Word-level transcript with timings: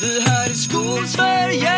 Vi 0.00 0.20
här 0.20 0.50
i 0.50 0.54
Skolsverige 0.54 1.72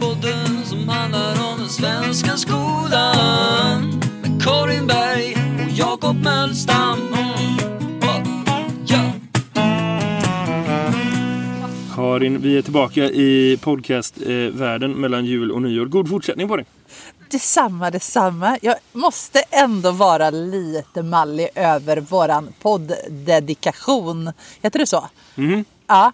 Podden 0.00 0.64
som 0.64 0.88
handlar 0.88 1.52
om 1.52 1.58
den 1.58 1.68
svenska 1.68 2.36
skolan 2.36 4.00
Med 4.22 4.42
Karin 4.42 4.86
Berg 4.86 5.36
och 5.64 5.72
Jakob 5.78 6.16
Mölstam 6.16 6.98
Karin, 11.94 12.40
vi 12.40 12.58
är 12.58 12.62
tillbaka 12.62 13.04
i 13.04 13.58
podcastvärlden 13.62 14.92
mellan 14.92 15.24
jul 15.24 15.50
och 15.50 15.62
nyår. 15.62 15.86
God 15.86 16.08
fortsättning 16.08 16.48
på 16.48 16.56
dig. 16.56 16.66
Detsamma, 17.32 17.90
detsamma. 17.90 18.58
Jag 18.62 18.74
måste 18.92 19.42
ändå 19.50 19.90
vara 19.90 20.30
lite 20.30 21.02
mallig 21.02 21.48
över 21.54 22.00
våran 22.00 22.48
podddedikation. 22.62 24.32
Heter 24.62 24.78
det 24.78 24.86
så? 24.86 25.08
Mhm. 25.34 25.64
Ja, 25.86 26.12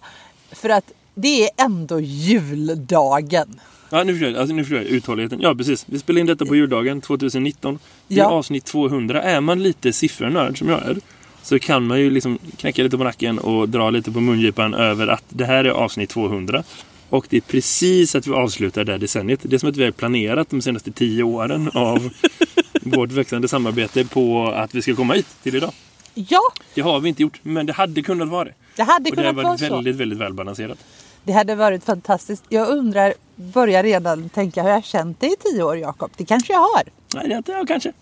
för 0.51 0.69
att 0.69 0.91
det 1.15 1.43
är 1.43 1.49
ändå 1.65 1.99
juldagen. 1.99 3.59
Ja, 3.89 4.03
nu 4.03 4.13
förstår 4.13 4.29
jag, 4.29 4.39
alltså, 4.39 4.55
nu 4.55 4.63
förstår 4.63 4.77
jag 4.77 4.87
uthålligheten. 4.87 5.39
Ja, 5.41 5.55
precis. 5.55 5.85
Vi 5.89 5.99
spelar 5.99 6.19
in 6.19 6.25
detta 6.25 6.45
på 6.45 6.55
juldagen 6.55 7.01
2019. 7.01 7.79
Det 8.07 8.15
är 8.15 8.19
Ja. 8.19 8.25
avsnitt 8.25 8.65
200. 8.65 9.21
Är 9.21 9.41
man 9.41 9.63
lite 9.63 9.93
siffernörd 9.93 10.57
som 10.59 10.69
jag 10.69 10.83
är 10.83 10.97
så 11.43 11.59
kan 11.59 11.87
man 11.87 11.99
ju 11.99 12.09
liksom 12.09 12.39
knäcka 12.57 12.83
lite 12.83 12.97
på 12.97 13.03
nacken 13.03 13.39
och 13.39 13.69
dra 13.69 13.89
lite 13.89 14.11
på 14.11 14.19
mungipan 14.19 14.73
över 14.73 15.07
att 15.07 15.23
det 15.29 15.45
här 15.45 15.63
är 15.65 15.69
avsnitt 15.69 16.09
200. 16.09 16.63
Och 17.09 17.25
det 17.29 17.37
är 17.37 17.41
precis 17.41 18.15
att 18.15 18.27
vi 18.27 18.31
avslutar 18.33 18.83
det 18.83 18.91
här 18.91 18.99
decenniet. 18.99 19.39
Det 19.43 19.55
är 19.55 19.59
som 19.59 19.69
att 19.69 19.77
vi 19.77 19.83
har 19.83 19.91
planerat 19.91 20.49
de 20.49 20.61
senaste 20.61 20.91
tio 20.91 21.23
åren 21.23 21.71
av 21.73 22.09
vårt 22.81 23.11
växande 23.11 23.47
samarbete 23.47 24.05
på 24.05 24.47
att 24.47 24.75
vi 24.75 24.81
ska 24.81 24.95
komma 24.95 25.13
hit 25.13 25.27
till 25.43 25.55
idag. 25.55 25.71
Ja, 26.13 26.41
Det 26.75 26.81
har 26.81 26.99
vi 26.99 27.09
inte 27.09 27.21
gjort, 27.21 27.39
men 27.43 27.65
det 27.65 27.73
hade 27.73 28.01
kunnat 28.01 28.27
vara 28.29 28.43
det. 28.45 28.53
det 28.75 28.83
hade 28.83 29.09
Och 29.09 29.15
det 29.15 29.21
har 29.21 29.29
kunnat 29.31 29.35
vara 29.35 29.47
varit 29.47 29.59
så. 29.59 29.75
väldigt, 29.75 29.95
väldigt 29.95 30.19
välbalanserat. 30.19 30.77
Det 31.23 31.31
hade 31.31 31.55
varit 31.55 31.83
fantastiskt. 31.83 32.43
Jag 32.49 32.67
undrar, 32.69 33.13
börjar 33.35 33.83
redan 33.83 34.29
tänka, 34.29 34.63
har 34.63 34.69
jag 34.69 34.83
känt 34.85 35.19
dig 35.19 35.29
i 35.33 35.35
tio 35.51 35.63
år 35.63 35.77
Jakob? 35.77 36.11
Det 36.17 36.25
kanske 36.25 36.53
jag 36.53 36.59
har. 36.59 36.83
Nej, 37.15 37.27
det 37.27 37.33
är 37.33 37.37
inte, 37.37 37.51
ja, 37.51 37.65
kanske. 37.67 37.93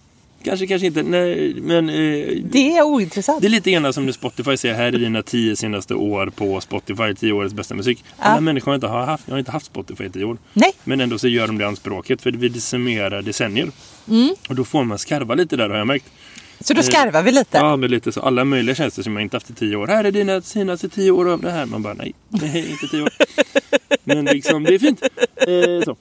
Kanske, 0.47 0.67
kanske 0.67 0.85
inte. 0.87 1.03
Nej, 1.03 1.53
men 1.61 1.89
eh, 1.89 2.27
Det 2.43 2.77
är 2.77 2.83
ointressant. 2.83 3.41
Det 3.41 3.47
är 3.47 3.49
lite 3.49 3.71
grann 3.71 3.93
som 3.93 4.05
när 4.05 4.13
Spotify 4.13 4.57
säger 4.57 4.75
här 4.75 4.85
är 4.87 4.91
dina 4.91 5.23
tio 5.23 5.55
senaste 5.55 5.93
år 5.93 6.27
på 6.35 6.61
Spotify, 6.61 7.15
tio 7.15 7.31
årets 7.33 7.53
bästa 7.53 7.75
musik. 7.75 8.03
Alla 8.17 8.35
Ja. 8.35 8.41
människor 8.41 8.71
har 8.71 8.75
inte, 8.75 8.87
har 8.87 9.05
haft, 9.05 9.29
har 9.29 9.37
inte 9.39 9.51
haft 9.51 9.65
Spotify 9.65 10.03
i 10.05 10.09
tio 10.09 10.23
år. 10.23 10.37
Nej, 10.53 10.71
Men 10.83 11.01
ändå 11.01 11.17
så 11.19 11.27
gör 11.27 11.47
de 11.47 11.57
det 11.57 11.67
anspråket 11.67 12.21
för 12.21 12.31
vi 12.31 12.61
summerar 12.61 13.21
decennier. 13.21 13.71
Mm. 14.09 14.35
Och 14.49 14.55
då 14.55 14.63
får 14.63 14.83
man 14.83 14.99
skarva 14.99 15.35
lite 15.35 15.55
där 15.57 15.69
har 15.69 15.77
jag 15.77 15.87
märkt. 15.87 16.05
så 16.59 16.73
då 16.73 16.81
skarvar 16.83 17.23
vi 17.23 17.31
lite. 17.31 17.57
Ja, 17.57 17.75
men 17.75 17.91
lite 17.91 18.11
så. 18.11 18.21
Alla 18.21 18.43
möjliga 18.45 18.75
tjänster 18.75 19.03
som 19.03 19.13
jag 19.13 19.21
inte 19.21 19.35
haft 19.35 19.49
i 19.49 19.53
tio 19.53 19.75
år. 19.75 19.87
Här 19.87 20.03
är 20.03 20.11
dina 20.11 20.41
senaste 20.41 20.89
tio 20.89 21.11
år 21.11 21.29
av 21.29 21.41
det 21.41 21.51
här. 21.51 21.65
Man 21.65 21.81
bara 21.81 21.93
nej, 21.93 22.13
nej 22.29 22.69
inte 22.71 22.87
tio 22.87 23.01
år. 23.01 23.09
Men 24.03 24.25
liksom, 24.25 24.63
det 24.63 24.73
är 24.75 24.79
fint. 24.79 25.01
Eh, 25.35 25.85
så. 25.85 25.95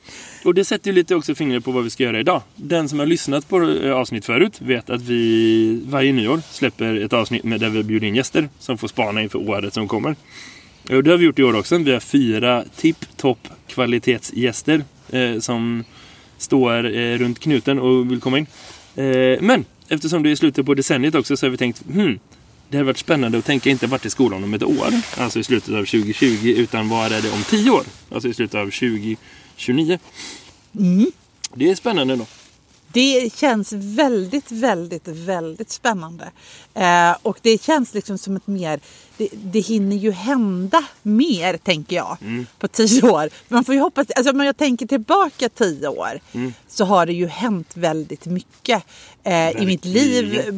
Och 0.47 0.55
det 0.55 0.65
sätter 0.65 0.91
ju 0.91 0.95
lite 0.95 1.15
också 1.15 1.35
fingret 1.35 1.65
på 1.65 1.71
vad 1.71 1.85
vi 1.85 1.91
ska 1.91 2.03
göra 2.03 2.21
idag. 2.21 2.43
Den 2.57 2.89
som 2.89 2.99
har 2.99 3.07
lyssnat 3.07 3.49
på 3.49 3.63
eh, 3.63 3.93
avsnitt 3.93 4.25
förut 4.25 4.61
vet 4.61 4.91
att 4.91 5.03
vi 5.03 5.83
varje 5.87 6.13
nyår 6.13 6.41
släpper 6.51 6.95
ett 6.95 7.13
avsnitt 7.13 7.45
med 7.45 7.61
där 7.61 7.69
vi 7.69 7.83
bjuder 7.83 8.07
in 8.07 8.15
gäster 8.15 8.49
som 8.59 8.79
får 8.79 8.89
spana 8.89 9.23
inför 9.23 9.51
året 9.51 9.75
som 9.75 9.89
kommer. 9.89 10.17
Och 10.91 11.05
det 11.05 11.11
har 11.11 11.17
vi 11.17 11.25
gjort 11.25 11.39
i 11.39 11.43
år 11.43 11.57
också. 11.57 11.79
Vi 11.79 11.93
har 11.93 12.01
fyra 12.01 12.65
tipp-topp 12.77 13.49
kvalitetsgäster 13.67 14.85
eh, 15.11 15.39
som 15.39 15.85
står 16.39 16.97
eh, 16.97 17.19
runt 17.19 17.39
knuten 17.39 17.79
och 17.79 18.11
vill 18.11 18.21
komma 18.21 18.39
in. 18.39 18.47
Eh, 18.95 19.41
men 19.41 19.65
eftersom 19.89 20.23
det 20.23 20.31
är 20.31 20.37
slutet 20.37 20.67
på 20.67 20.75
decenniet 20.75 21.15
också 21.15 21.37
så 21.37 21.47
har 21.47 21.51
vi 21.51 21.57
tänkt 21.57 21.83
hmm, 21.93 22.19
det 22.69 22.77
hade 22.77 22.87
varit 22.87 22.99
spännande 22.99 23.39
att 23.39 23.45
tänka 23.45 23.71
inte 23.71 23.87
vart 23.87 24.07
i 24.07 24.11
skolan 24.11 24.45
om 24.45 24.55
ett 24.55 24.63
år, 24.63 24.89
alltså 25.17 25.39
i 25.39 25.45
slutet 25.45 25.75
av 25.75 25.85
2020, 25.85 26.55
utan 26.57 26.89
vad 26.89 27.13
är 27.13 27.23
det 27.23 27.31
om 27.31 27.43
tio 27.43 27.71
år, 27.71 27.83
alltså 28.11 28.29
i 28.29 28.35
slutet 28.35 28.55
av 28.55 28.65
2020. 28.65 29.17
2029. 29.57 29.99
Det 31.55 31.71
är 31.71 31.75
spännande 31.75 32.17
då. 32.17 32.27
Det 32.93 33.33
känns 33.37 33.73
väldigt, 33.73 34.51
väldigt, 34.53 35.09
väldigt 35.09 35.71
spännande. 35.71 36.31
Eh, 36.75 37.17
och 37.23 37.39
det 37.43 37.63
känns 37.63 37.95
liksom 37.95 38.19
som 38.19 38.37
ett 38.37 38.47
mer, 38.47 38.81
det, 39.17 39.29
det 39.33 39.61
hinner 39.61 39.97
ju 39.97 40.11
hända 40.11 40.85
mer 41.03 41.57
tänker 41.57 41.97
jag 41.97 42.17
Mm. 42.21 42.47
på 42.59 42.69
tio 42.69 43.03
år. 43.11 43.29
Man 43.49 43.65
får 43.65 43.75
ju 43.75 43.81
hoppas, 43.81 44.07
alltså 44.17 44.33
om 44.33 44.41
jag 44.41 44.57
tänker 44.57 44.87
tillbaka 44.87 45.49
tio 45.49 45.89
år 45.89 46.21
Mm. 46.33 46.53
så 46.69 46.85
har 46.85 47.07
det 47.07 47.13
ju 47.13 47.27
hänt 47.27 47.71
väldigt 47.75 48.27
mycket 48.27 48.83
eh, 49.25 49.51
i 49.51 49.67
mitt 49.67 49.85
liv 49.85 50.39
eh, 50.39 50.55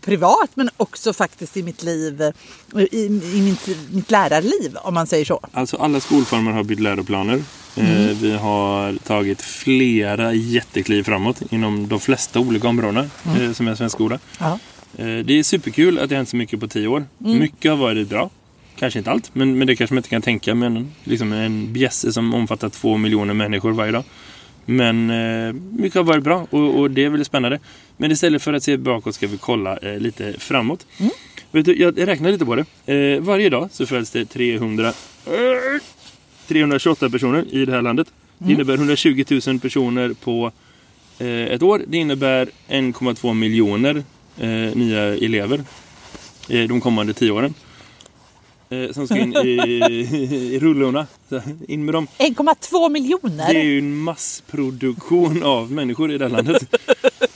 privat 0.00 0.50
men 0.54 0.70
också 0.76 1.12
faktiskt 1.12 1.56
i 1.56 1.62
mitt 1.62 1.82
liv, 1.82 2.22
eh, 2.22 2.82
i, 2.92 3.04
i 3.34 3.40
mitt, 3.42 3.68
mitt 3.92 4.10
lärarliv 4.10 4.76
om 4.82 4.94
man 4.94 5.06
säger 5.06 5.24
så. 5.24 5.40
Alltså 5.52 5.76
alla 5.76 6.00
skolformer 6.00 6.52
har 6.52 6.64
bytt 6.64 6.80
läroplaner. 6.80 7.42
Eh, 7.76 8.16
vi 8.22 8.32
har 8.36 8.92
tagit 8.92 9.42
flera 9.42 10.34
jättekliv 10.34 11.02
framåt 11.02 11.42
inom 11.50 11.88
de 11.88 12.00
flesta 12.00 12.40
olika 12.40 12.68
områdena 12.68 13.08
eh, 13.40 13.52
som 13.52 13.68
är 13.68 13.74
svensk 13.74 13.94
skola. 13.96 14.18
Ja. 14.38 14.58
Eh, 14.98 15.06
Det 15.18 15.38
är 15.38 15.42
superkul 15.42 15.98
att 15.98 16.08
det 16.08 16.14
har 16.14 16.18
hänt 16.18 16.28
så 16.28 16.36
mycket 16.36 16.60
på 16.60 16.68
tio 16.68 16.86
år. 16.88 17.04
Mycket 17.18 17.70
har 17.70 17.78
varit 17.78 18.08
bra. 18.08 18.30
Kanske 18.78 18.98
inte 18.98 19.10
allt, 19.10 19.30
men, 19.34 19.58
men 19.58 19.66
det 19.66 19.76
kanske 19.76 19.94
man 19.94 19.98
inte 19.98 20.08
kan 20.08 20.22
tänka 20.22 20.54
med 20.54 20.66
en, 20.66 20.92
liksom 21.04 21.32
en 21.32 21.72
bjässe 21.72 22.12
som 22.12 22.34
omfattar 22.34 22.68
två 22.68 22.96
miljoner 22.96 23.34
människor 23.34 23.72
varje 23.72 23.92
dag. 23.92 24.04
Men 24.64 25.10
eh, 25.10 25.52
mycket 25.52 25.94
har 25.96 26.02
varit 26.04 26.24
bra 26.24 26.46
och, 26.50 26.78
och 26.80 26.90
det 26.90 27.04
är 27.04 27.08
väldigt 27.08 27.26
spännande. 27.26 27.58
Men 27.96 28.10
istället 28.12 28.42
för 28.42 28.52
att 28.52 28.62
se 28.62 28.76
bakåt 28.76 29.14
ska 29.14 29.26
vi 29.26 29.36
kolla 29.36 29.76
eh, 29.76 29.98
lite 29.98 30.34
framåt. 30.38 30.86
Vet 31.50 31.64
du, 31.64 31.76
jag 31.80 32.08
räknar 32.08 32.32
lite 32.32 32.44
på 32.46 32.56
det. 32.56 32.94
Eh, 32.94 33.20
varje 33.20 33.50
dag 33.50 33.68
så 33.72 33.86
föds 33.86 34.10
det 34.10 34.24
300, 34.26 34.88
eh, 34.88 35.32
328 36.48 37.10
personer 37.10 37.44
i 37.50 37.64
det 37.64 37.72
här 37.72 37.82
landet. 37.82 38.12
Det 38.38 38.52
innebär 38.52 38.74
120 38.74 39.24
000 39.46 39.60
personer 39.60 40.12
på 40.12 40.52
eh, 41.18 41.28
ett 41.28 41.62
år. 41.62 41.82
Det 41.86 41.96
innebär 41.96 42.48
1,2 42.68 43.34
miljoner 43.34 44.04
eh, 44.38 44.76
nya 44.76 45.02
elever 45.02 45.64
eh, 46.48 46.68
de 46.68 46.80
kommande 46.80 47.12
tio 47.12 47.30
åren. 47.30 47.54
Eh, 48.68 48.92
som 48.92 49.06
ska 49.06 49.18
in 49.18 49.36
i, 49.36 49.60
i 50.54 50.58
rullorna. 50.58 51.06
In 51.68 51.84
med 51.84 51.94
dem. 51.94 52.06
1,2 52.18 52.90
miljoner. 52.90 53.52
Det 53.52 53.60
är 53.60 53.64
ju 53.64 53.78
en 53.78 53.96
massproduktion 53.96 55.42
av 55.42 55.72
människor 55.72 56.12
i 56.12 56.18
det 56.18 56.24
här 56.24 56.32
landet. 56.32 56.62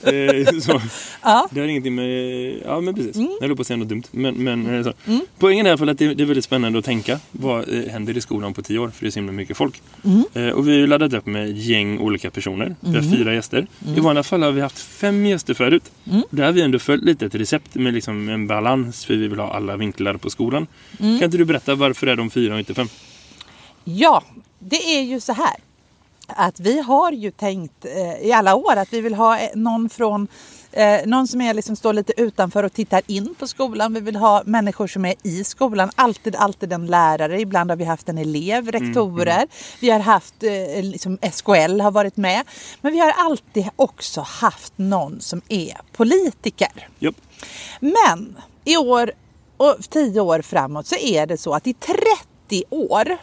eh, 0.01 0.59
så. 0.59 0.81
Ja. 1.21 1.47
Det 1.51 1.59
har 1.59 1.67
ingenting 1.67 1.95
med... 1.95 2.61
Ja, 2.65 2.81
men 2.81 2.95
precis. 2.95 3.15
Mm. 3.15 3.31
Jag 3.41 3.47
höll 3.47 3.55
på 3.55 3.61
att 3.61 3.67
säga 3.67 3.77
något 3.77 3.89
dumt. 3.89 4.03
Men, 4.11 4.35
men 4.35 4.75
eh, 4.75 4.83
så. 4.83 4.93
Poängen 5.39 5.65
är 5.65 5.69
i 5.69 5.71
alla 5.71 5.77
fall 5.77 5.89
att 5.89 5.97
det, 5.97 6.05
är 6.05 6.25
väldigt 6.25 6.45
spännande 6.45 6.79
att 6.79 6.85
tänka. 6.85 7.19
Vad 7.31 7.69
eh, 7.69 7.91
händer 7.91 8.17
i 8.17 8.21
skolan 8.21 8.53
på 8.53 8.61
tio 8.61 8.79
år? 8.79 8.89
För 8.89 9.01
det 9.01 9.09
är 9.09 9.11
så 9.11 9.19
himla 9.19 9.31
mycket 9.31 9.57
folk. 9.57 9.81
Mm. 10.03 10.53
Och 10.53 10.67
vi 10.67 10.71
har 10.71 10.79
ju 10.79 10.87
laddat 10.87 11.13
upp 11.13 11.25
med 11.25 11.57
gäng 11.57 11.99
olika 11.99 12.31
personer. 12.31 12.75
Vi 12.79 12.95
har 12.95 13.17
fyra 13.17 13.33
gäster. 13.33 13.67
Mm. 13.85 13.97
I 13.97 13.99
vanliga 13.99 14.23
fall 14.23 14.43
har 14.43 14.51
vi 14.51 14.61
haft 14.61 14.79
fem 14.79 15.25
gäster 15.25 15.53
förut. 15.53 15.91
Där 16.29 16.45
har 16.45 16.51
vi 16.51 16.61
ändå 16.61 16.79
följt 16.79 17.03
lite 17.03 17.25
ett 17.25 17.35
recept 17.35 17.75
med 17.75 17.93
liksom 17.93 18.29
en 18.29 18.47
balans. 18.47 19.05
För 19.05 19.15
vi 19.15 19.27
vill 19.27 19.39
ha 19.39 19.53
alla 19.53 19.77
vinklar 19.77 20.13
på 20.13 20.29
skolan. 20.29 20.67
Mm. 20.99 21.19
Kan 21.19 21.25
inte 21.25 21.37
du 21.37 21.45
berätta 21.45 21.75
varför 21.75 22.07
är 22.07 22.15
de 22.15 22.29
fyra 22.29 22.53
och 22.53 22.59
inte 22.59 22.73
fem? 22.73 22.87
Ja, 23.83 24.23
det 24.59 24.97
är 24.97 25.01
ju 25.01 25.19
så 25.19 25.33
här. 25.33 25.55
Att 26.27 26.59
vi 26.59 26.81
har 26.81 27.11
ju 27.11 27.31
tänkt 27.31 27.85
eh, 27.85 28.27
i 28.27 28.31
alla 28.33 28.55
år 28.55 28.75
att 28.75 28.93
vi 28.93 29.01
vill 29.01 29.15
ha 29.15 29.39
eh, 29.39 29.49
någon 29.55 29.89
från 29.89 30.27
eh, 30.71 30.99
någon 31.05 31.27
som 31.27 31.41
är 31.41 31.53
liksom 31.53 31.75
står 31.75 31.93
lite 31.93 32.21
utanför 32.21 32.63
och 32.63 32.73
tittar 32.73 33.01
in 33.07 33.35
på 33.35 33.47
skolan. 33.47 33.93
Vi 33.93 33.99
vill 33.99 34.15
ha 34.15 34.43
människor 34.45 34.87
som 34.87 35.05
är 35.05 35.15
i 35.23 35.43
skolan. 35.43 35.91
Alltid, 35.95 36.35
alltid 36.35 36.73
en 36.73 36.85
lärare. 36.85 37.41
Ibland 37.41 37.71
har 37.71 37.77
vi 37.77 37.83
haft 37.83 38.09
en 38.09 38.17
elev, 38.17 38.71
rektorer. 38.71 39.47
Vi 39.79 39.89
har 39.89 39.99
haft, 39.99 40.43
eh, 40.43 40.83
liksom 40.83 41.17
SKL 41.21 41.81
har 41.81 41.91
varit 41.91 42.17
med. 42.17 42.43
Men 42.81 42.93
vi 42.93 42.99
har 42.99 43.13
alltid 43.17 43.69
också 43.75 44.21
haft 44.21 44.73
någon 44.75 45.21
som 45.21 45.41
är 45.49 45.77
politiker. 45.91 46.87
Japp. 46.99 47.15
Men 47.79 48.37
i 48.65 48.77
år 48.77 49.11
och 49.57 49.75
tio 49.89 50.21
år 50.21 50.41
framåt 50.41 50.87
så 50.87 50.95
är 50.95 51.25
det 51.25 51.37
så 51.37 51.53
att 51.53 51.67
i 51.67 51.73
30 51.73 52.63
år 52.69 53.17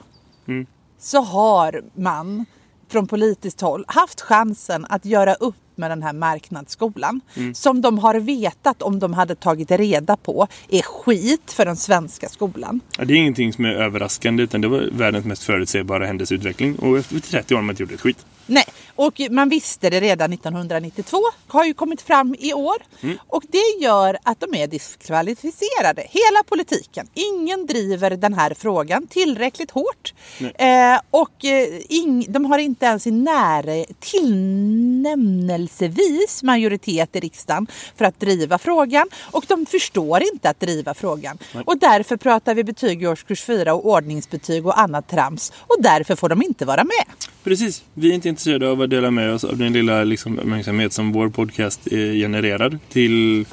Mm. 0.48 0.66
så 0.98 1.20
har 1.22 1.82
man 1.94 2.44
från 2.90 3.06
politiskt 3.06 3.60
håll 3.60 3.84
haft 3.88 4.20
chansen 4.20 4.86
att 4.88 5.04
göra 5.04 5.34
upp 5.34 5.54
med 5.74 5.90
den 5.90 6.02
här 6.02 6.12
marknadsskolan 6.12 7.20
Mm. 7.34 7.54
som 7.54 7.80
de 7.80 7.98
har 7.98 8.14
vetat 8.14 8.82
om 8.82 8.98
de 8.98 9.14
hade 9.14 9.34
tagit 9.34 9.70
reda 9.70 10.16
på 10.16 10.46
är 10.68 10.82
skit 10.82 11.52
för 11.52 11.64
den 11.64 11.76
svenska 11.76 12.28
skolan. 12.28 12.80
Ja, 12.98 13.04
det 13.04 13.14
är 13.14 13.16
ingenting 13.16 13.52
som 13.52 13.64
är 13.64 13.68
överraskande 13.74 14.42
utan 14.42 14.60
det 14.60 14.68
var 14.68 14.88
världens 14.92 15.24
mest 15.24 15.42
förutsägbara 15.42 16.06
händelseutveckling. 16.06 16.76
Och 16.76 16.98
efter 16.98 17.20
30 17.20 17.54
år 17.54 17.58
har 17.58 17.62
man 17.62 17.70
inte 17.72 17.82
gjort 17.82 17.92
ett 17.92 18.00
skit. 18.00 18.26
Nej, 18.50 18.64
och 18.96 19.20
man 19.30 19.48
visste 19.48 19.90
det 19.90 20.00
redan 20.00 20.32
1992, 20.32 21.18
har 21.46 21.64
ju 21.64 21.74
kommit 21.74 22.02
fram 22.02 22.34
i 22.38 22.52
år. 22.52 22.76
Mm. 23.00 23.18
Och 23.26 23.42
det 23.48 23.76
gör 23.80 24.18
att 24.22 24.40
de 24.40 24.54
är 24.54 24.66
diskvalificerade. 24.66 26.06
Hela 26.10 26.42
politiken. 26.48 27.08
Ingen 27.14 27.66
driver 27.66 28.10
den 28.10 28.34
här 28.34 28.54
frågan 28.58 29.06
tillräckligt 29.06 29.70
hårt. 29.70 30.14
Eh, 30.40 31.00
och 31.10 31.44
eh, 31.44 31.68
ing, 31.88 32.26
de 32.28 32.44
har 32.44 32.58
inte 32.58 32.86
ens 32.86 33.06
i 33.06 33.10
nära 33.10 33.84
tillnämnelsevis 34.00 36.42
majoritet 36.42 37.16
i 37.16 37.20
riksdagen 37.20 37.66
för 37.96 38.04
att 38.04 38.20
driva 38.20 38.58
frågan. 38.58 39.08
Och 39.30 39.44
de 39.48 39.66
förstår 39.66 40.22
inte 40.32 40.50
att 40.50 40.60
driva 40.60 40.94
frågan. 40.94 41.38
Och 41.64 41.78
därför 41.78 42.16
pratar 42.16 42.54
vi 42.54 42.64
betyg 42.64 43.02
i 43.02 43.06
årskurs 43.06 43.42
4 43.42 43.74
och 43.74 43.86
ordningsbetyg 43.86 44.66
och 44.66 44.78
annat 44.78 45.08
trams. 45.08 45.52
Och 45.60 45.76
därför 45.78 46.16
får 46.16 46.28
de 46.28 46.42
inte 46.42 46.64
vara 46.64 46.84
med. 46.84 47.04
Precis, 47.44 47.82
vi 47.94 48.10
är 48.10 48.14
inte 48.14 48.28
intresserade 48.38 48.69
av 48.69 48.82
att 48.82 48.90
dela 48.90 49.11
med 49.11 49.32
oss 49.35 49.44
av 49.44 49.56
den 49.58 49.73
lilla 49.73 50.05
liksom, 50.05 50.38
uppmärksamhet 50.38 50.93
som 50.93 51.12
vår 51.12 51.29
podcast 51.29 51.81
eh, 51.93 51.99
genererar 51.99 52.79
till 52.88 53.44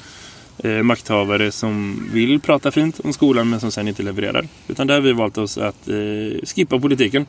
eh, 0.63 0.69
makthavare 0.71 1.51
som 1.51 2.03
vill 2.13 2.39
prata 2.39 2.71
fint 2.71 2.99
om 2.99 3.13
skolan 3.13 3.49
men 3.49 3.59
som 3.59 3.71
sen 3.71 3.87
inte 3.87 4.03
levererar. 4.03 4.47
Utan 4.67 4.87
där 4.87 4.93
har 4.93 5.01
vi 5.01 5.13
valt 5.13 5.37
oss 5.37 5.57
att 5.57 5.87
eh, 5.87 6.45
skippa 6.55 6.79
politiken. 6.79 7.25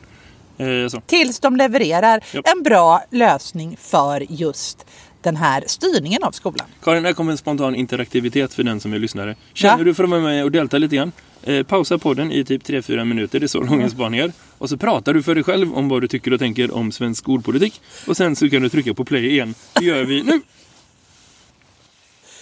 Eh, 0.57 0.99
tills 1.05 1.39
de 1.39 1.55
levererar 1.55 2.23
Japp. 2.33 2.45
en 2.57 2.63
bra 2.63 3.03
lösning 3.11 3.77
för 3.79 4.25
just 4.29 4.85
den 5.21 5.35
här 5.35 5.63
styrningen 5.67 6.23
av 6.23 6.31
skolan. 6.31 6.67
Karin, 6.83 7.05
här 7.05 7.13
kommer 7.13 7.31
en 7.31 7.37
spontan 7.37 7.75
interaktivitet 7.75 8.53
för 8.53 8.63
den 8.63 8.79
som 8.79 8.93
är 8.93 8.99
lyssnare. 8.99 9.35
Känner 9.53 9.77
Ja. 9.77 9.83
du 9.83 9.93
för 9.93 10.03
att 10.03 10.09
vara 10.09 10.21
med 10.21 10.43
och 10.43 10.51
delta 10.51 10.77
lite 10.77 10.95
grann? 10.95 11.11
Eh, 11.47 11.63
pausa 11.63 11.97
podden 11.97 12.31
i 12.31 12.43
typ 12.45 12.63
3-4 12.63 13.03
minuter, 13.05 13.39
det 13.39 13.45
är 13.45 13.47
så 13.47 13.57
Mm. 13.61 13.69
långa 13.73 13.89
spaningar. 13.89 14.31
Och 14.57 14.69
så 14.69 14.77
pratar 14.77 15.13
du 15.13 15.23
för 15.23 15.35
dig 15.35 15.43
själv 15.43 15.73
om 15.73 15.89
vad 15.89 16.01
du 16.01 16.07
tycker 16.07 16.33
och 16.33 16.39
tänker 16.39 16.71
om 16.75 16.91
svensk 16.91 17.23
skolpolitik. 17.23 17.81
Och 18.07 18.17
sen 18.17 18.35
så 18.35 18.49
kan 18.49 18.61
du 18.61 18.69
trycka 18.69 18.93
på 18.93 19.05
play 19.05 19.29
igen. 19.31 19.55
Det 19.79 19.85
gör 19.85 20.03
vi 20.03 20.23
nu! 20.23 20.41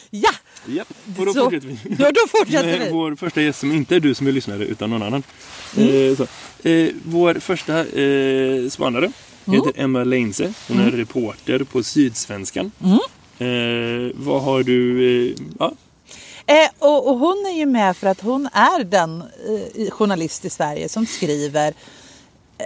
Ja! 0.09 0.29
Japp, 0.67 0.87
och 1.17 1.25
då 1.25 1.33
Så- 1.33 1.43
fortsätter 1.43 1.67
vi. 1.67 1.77
Ja, 1.99 2.11
då 2.11 2.27
fortsätter 2.39 2.79
med 2.79 2.87
vi. 2.87 2.91
vår 2.93 3.15
första 3.15 3.41
gäst 3.41 3.59
som 3.59 3.71
inte 3.71 3.95
är 3.95 3.99
du 3.99 4.13
som 4.13 4.27
är 4.27 4.31
lyssnare 4.31 4.65
utan 4.65 4.89
någon 4.89 5.03
annan. 5.03 5.23
Eh, 5.77 6.15
så. 6.17 6.27
Eh, 6.69 6.89
vår 7.03 7.33
första 7.33 7.79
eh, 7.79 8.69
spanare 8.69 9.11
heter 9.45 9.71
Emma 9.75 10.03
Leinse. 10.03 10.53
Hon 10.67 10.79
är 10.79 10.91
reporter 10.91 11.59
på 11.63 11.83
Sydsvenskan. 11.83 12.71
Eh, 13.39 13.47
vad 14.13 14.41
har 14.43 14.63
du... 14.63 15.05
Eh, 15.29 15.35
ja, 15.59 15.73
Eh, 16.47 16.69
och, 16.79 17.07
och 17.07 17.19
hon 17.19 17.45
är 17.45 17.57
ju 17.57 17.65
med 17.65 17.97
för 17.97 18.07
att 18.07 18.21
hon 18.21 18.45
är 18.53 18.83
den 18.83 19.21
eh, 19.21 19.89
journalist 19.91 20.45
i 20.45 20.49
Sverige 20.49 20.89
som 20.89 21.05
skriver 21.05 21.73
eh, 22.57 22.65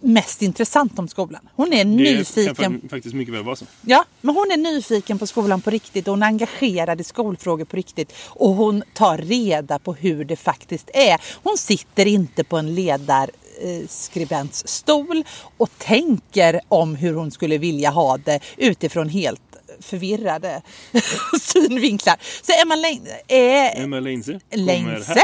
mest 0.00 0.42
intressant 0.42 0.98
om 0.98 1.08
skolan. 1.08 1.48
Hon 1.56 1.72
är 1.72 1.76
det 1.76 1.84
nyfiken. 1.84 2.54
fa- 2.56 2.88
faktiskt 2.88 3.14
mycket 3.14 3.34
väl 3.34 3.42
vara 3.44 3.56
så. 3.56 3.64
Ja, 3.82 4.04
men 4.20 4.34
hon 4.34 4.50
är 4.52 4.56
nyfiken 4.56 5.18
på 5.18 5.26
skolan 5.26 5.60
på 5.60 5.70
riktigt 5.70 6.08
och 6.08 6.12
hon 6.12 6.22
är 6.22 6.26
engagerad 6.26 7.00
i 7.00 7.04
skolfrågor 7.04 7.64
på 7.64 7.76
riktigt. 7.76 8.12
Och 8.28 8.50
hon 8.54 8.82
tar 8.94 9.18
reda 9.18 9.78
på 9.78 9.94
hur 9.94 10.24
det 10.24 10.36
faktiskt 10.36 10.90
är. 10.94 11.20
Hon 11.42 11.56
sitter 11.58 12.06
inte 12.06 12.44
på 12.44 12.56
en 12.56 12.74
ledarskribents 12.74 14.68
stol 14.68 15.24
och 15.56 15.70
tänker 15.78 16.60
om 16.68 16.94
hur 16.96 17.14
hon 17.14 17.30
skulle 17.30 17.58
vilja 17.58 17.90
ha 17.90 18.16
det 18.16 18.40
utifrån 18.56 19.08
helt 19.08 19.40
förvirrade 19.80 20.62
synvinklar. 21.40 22.16
Så 22.42 22.52
Emma 22.62 22.74
Lein- 22.76 23.08
eh, 23.28 23.82
Emma 23.82 24.00
Leinse 24.00 24.40
kommer 24.50 25.00
här. 25.06 25.16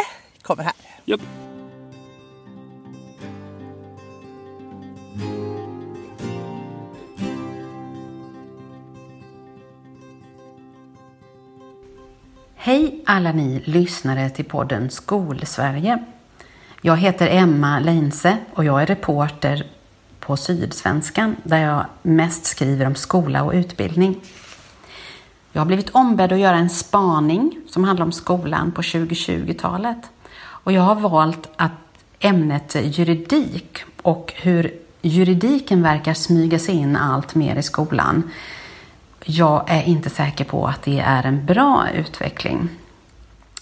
kommer 0.43 0.62
här. 0.64 0.73
Japp. 1.05 1.20
Hej 12.56 13.03
alla 13.06 13.32
ni 13.32 13.62
lyssnare 13.64 14.31
till 14.31 14.44
podden 14.44 14.91
Skolsverige. 14.91 16.05
Jag 16.82 16.96
heter 16.96 17.29
Emma 17.31 17.81
Leinse 17.81 18.37
och 18.55 18.64
jag 18.64 18.82
är 18.82 18.87
reporter 18.87 19.67
på 20.20 20.37
Sydsvenskan 20.37 21.37
där 21.44 21.58
jag 21.58 21.87
mest 22.02 22.46
skriver 22.46 22.87
om 22.87 22.94
skola 22.94 23.43
och 23.43 23.52
utbildning. 23.52 24.20
Jag 25.52 25.61
har 25.61 25.67
blivit 25.67 25.90
ombedd 25.90 26.32
att 26.32 26.38
göra 26.38 26.56
en 26.56 26.70
spaning 26.70 27.58
som 27.69 27.84
handlar 27.84 28.06
om 28.06 28.12
skolan 28.12 28.72
på 28.72 28.82
2020-talet. 28.82 29.99
Och 30.40 30.72
jag 30.72 30.82
har 30.82 30.94
valt 30.94 31.49
att 31.56 31.72
ämnet 32.20 32.76
juridik 32.82 33.78
och 34.02 34.32
hur 34.37 34.72
juridiken 35.02 35.82
verkar 35.82 36.14
smyga 36.14 36.58
sig 36.58 36.75
in 36.75 36.96
allt 36.96 37.34
mer 37.34 37.56
i 37.56 37.62
skolan. 37.62 38.31
Jag 39.25 39.64
är 39.67 39.82
inte 39.82 40.11
säker 40.11 40.44
på 40.44 40.67
att 40.67 40.82
det 40.82 41.00
är 41.00 41.22
en 41.22 41.46
bra 41.46 41.88
utveckling. 41.94 42.69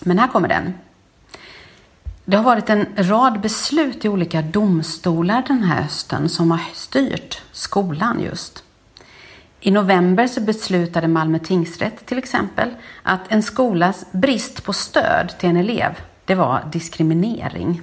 Men 0.00 0.19
här 0.19 0.28
kommer 0.28 0.49
den. 0.49 0.75
Det 2.30 2.36
har 2.36 2.44
varit 2.44 2.70
en 2.70 2.86
rad 2.96 3.40
beslut 3.40 4.04
i 4.04 4.08
olika 4.08 4.42
domstolar 4.42 5.44
den 5.46 5.62
här 5.62 5.82
hösten 5.82 6.28
som 6.28 6.50
har 6.50 6.60
styrt 6.75 7.42
skolan 7.52 8.20
just. 8.20 8.64
I 9.60 9.70
november 9.70 10.26
så 10.26 10.40
beslutade 10.40 11.08
Malmö 11.08 11.38
tingsrätt 11.38 12.06
till 12.06 12.19
exempel 12.19 12.69
att 13.02 13.20
en 13.28 13.42
skolas 13.42 14.06
brist 14.12 14.64
på 14.64 14.72
stöd 14.72 15.34
till 15.38 15.48
en 15.48 15.56
elev, 15.56 15.98
det 16.25 16.34
var 16.34 16.64
diskriminering. 16.72 17.82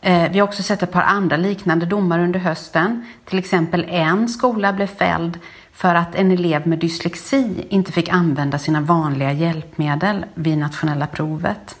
Eh, 0.00 0.32
vi 0.32 0.38
har 0.38 0.48
också 0.48 0.62
sett 0.62 0.82
ett 0.82 0.92
par 0.92 1.02
andra 1.02 1.36
liknande 1.36 1.86
domar 1.86 2.18
under 2.18 2.40
hösten. 2.40 3.06
Till 3.24 3.38
exempel 3.38 3.86
en 3.88 4.28
skola 4.28 4.72
blev 4.72 4.86
fälld 4.86 5.38
för 5.72 5.94
att 5.94 6.14
en 6.14 6.30
elev 6.30 6.66
med 6.66 6.78
dyslexi 6.78 7.66
inte 7.68 7.92
fick 7.92 8.08
använda 8.08 8.58
sina 8.58 8.80
vanliga 8.80 9.32
hjälpmedel 9.32 10.24
vid 10.34 10.58
nationella 10.58 11.06
provet. 11.06 11.76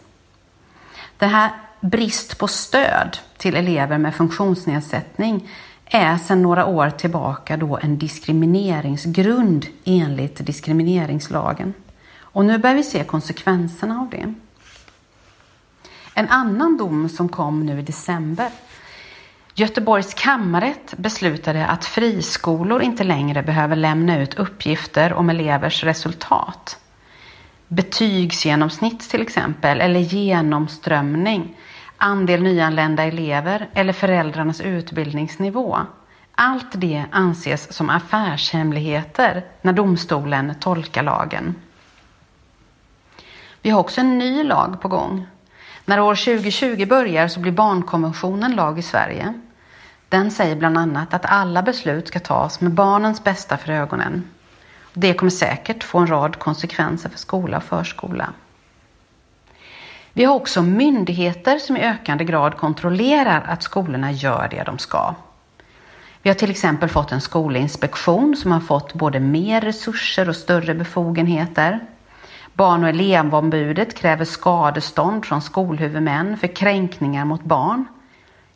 Det 1.24 1.28
här 1.28 1.50
brist 1.80 2.38
på 2.38 2.48
stöd 2.48 3.18
till 3.36 3.56
elever 3.56 3.98
med 3.98 4.14
funktionsnedsättning 4.14 5.48
är 5.84 6.16
sedan 6.16 6.42
några 6.42 6.66
år 6.66 6.90
tillbaka 6.90 7.56
då 7.56 7.78
en 7.82 7.98
diskrimineringsgrund 7.98 9.66
enligt 9.84 10.46
diskrimineringslagen. 10.46 11.74
Och 12.18 12.44
nu 12.44 12.58
börjar 12.58 12.76
vi 12.76 12.82
se 12.82 13.04
konsekvenserna 13.04 14.00
av 14.00 14.10
det. 14.10 14.34
En 16.14 16.28
annan 16.28 16.76
dom 16.76 17.08
som 17.08 17.28
kom 17.28 17.66
nu 17.66 17.78
i 17.78 17.82
december. 17.82 18.50
Göteborgs 19.54 20.14
kammarrätt 20.14 20.94
beslutade 20.96 21.66
att 21.66 21.84
friskolor 21.84 22.82
inte 22.82 23.04
längre 23.04 23.42
behöver 23.42 23.76
lämna 23.76 24.22
ut 24.22 24.34
uppgifter 24.34 25.12
om 25.12 25.30
elevers 25.30 25.84
resultat. 25.84 26.78
Betygsgenomsnitt 27.68 29.10
till 29.10 29.22
exempel, 29.22 29.80
eller 29.80 30.00
genomströmning, 30.00 31.56
andel 31.96 32.42
nyanlända 32.42 33.04
elever 33.04 33.68
eller 33.74 33.92
föräldrarnas 33.92 34.60
utbildningsnivå. 34.60 35.78
Allt 36.34 36.80
det 36.80 37.04
anses 37.10 37.72
som 37.72 37.90
affärshemligheter 37.90 39.44
när 39.62 39.72
domstolen 39.72 40.54
tolkar 40.60 41.02
lagen. 41.02 41.54
Vi 43.62 43.70
har 43.70 43.80
också 43.80 44.00
en 44.00 44.18
ny 44.18 44.44
lag 44.44 44.80
på 44.80 44.88
gång. 44.88 45.26
När 45.84 46.00
år 46.00 46.14
2020 46.14 46.86
börjar 46.86 47.28
så 47.28 47.40
blir 47.40 47.52
barnkonventionen 47.52 48.56
lag 48.56 48.78
i 48.78 48.82
Sverige. 48.82 49.34
Den 50.08 50.30
säger 50.30 50.56
bland 50.56 50.78
annat 50.78 51.14
att 51.14 51.26
alla 51.26 51.62
beslut 51.62 52.08
ska 52.08 52.20
tas 52.20 52.60
med 52.60 52.72
barnens 52.72 53.24
bästa 53.24 53.56
för 53.56 53.72
ögonen. 53.72 54.28
Det 54.96 55.14
kommer 55.14 55.30
säkert 55.30 55.84
få 55.84 55.98
en 55.98 56.06
rad 56.06 56.38
konsekvenser 56.38 57.08
för 57.08 57.18
skola 57.18 57.56
och 57.56 57.62
förskola. 57.62 58.32
Vi 60.12 60.24
har 60.24 60.34
också 60.34 60.62
myndigheter 60.62 61.58
som 61.58 61.76
i 61.76 61.80
ökande 61.80 62.24
grad 62.24 62.56
kontrollerar 62.56 63.42
att 63.48 63.62
skolorna 63.62 64.12
gör 64.12 64.48
det 64.50 64.62
de 64.62 64.78
ska. 64.78 65.14
Vi 66.22 66.30
har 66.30 66.34
till 66.34 66.50
exempel 66.50 66.88
fått 66.88 67.12
en 67.12 67.20
skolinspektion 67.20 68.36
som 68.36 68.52
har 68.52 68.60
fått 68.60 68.94
både 68.94 69.20
mer 69.20 69.60
resurser 69.60 70.28
och 70.28 70.36
större 70.36 70.74
befogenheter. 70.74 71.80
Barn 72.52 72.82
och 72.82 72.88
elevombudet 72.88 73.94
kräver 73.94 74.24
skadestånd 74.24 75.24
från 75.24 75.42
skolhuvudmän 75.42 76.36
för 76.36 76.56
kränkningar 76.56 77.24
mot 77.24 77.44
barn. 77.44 77.86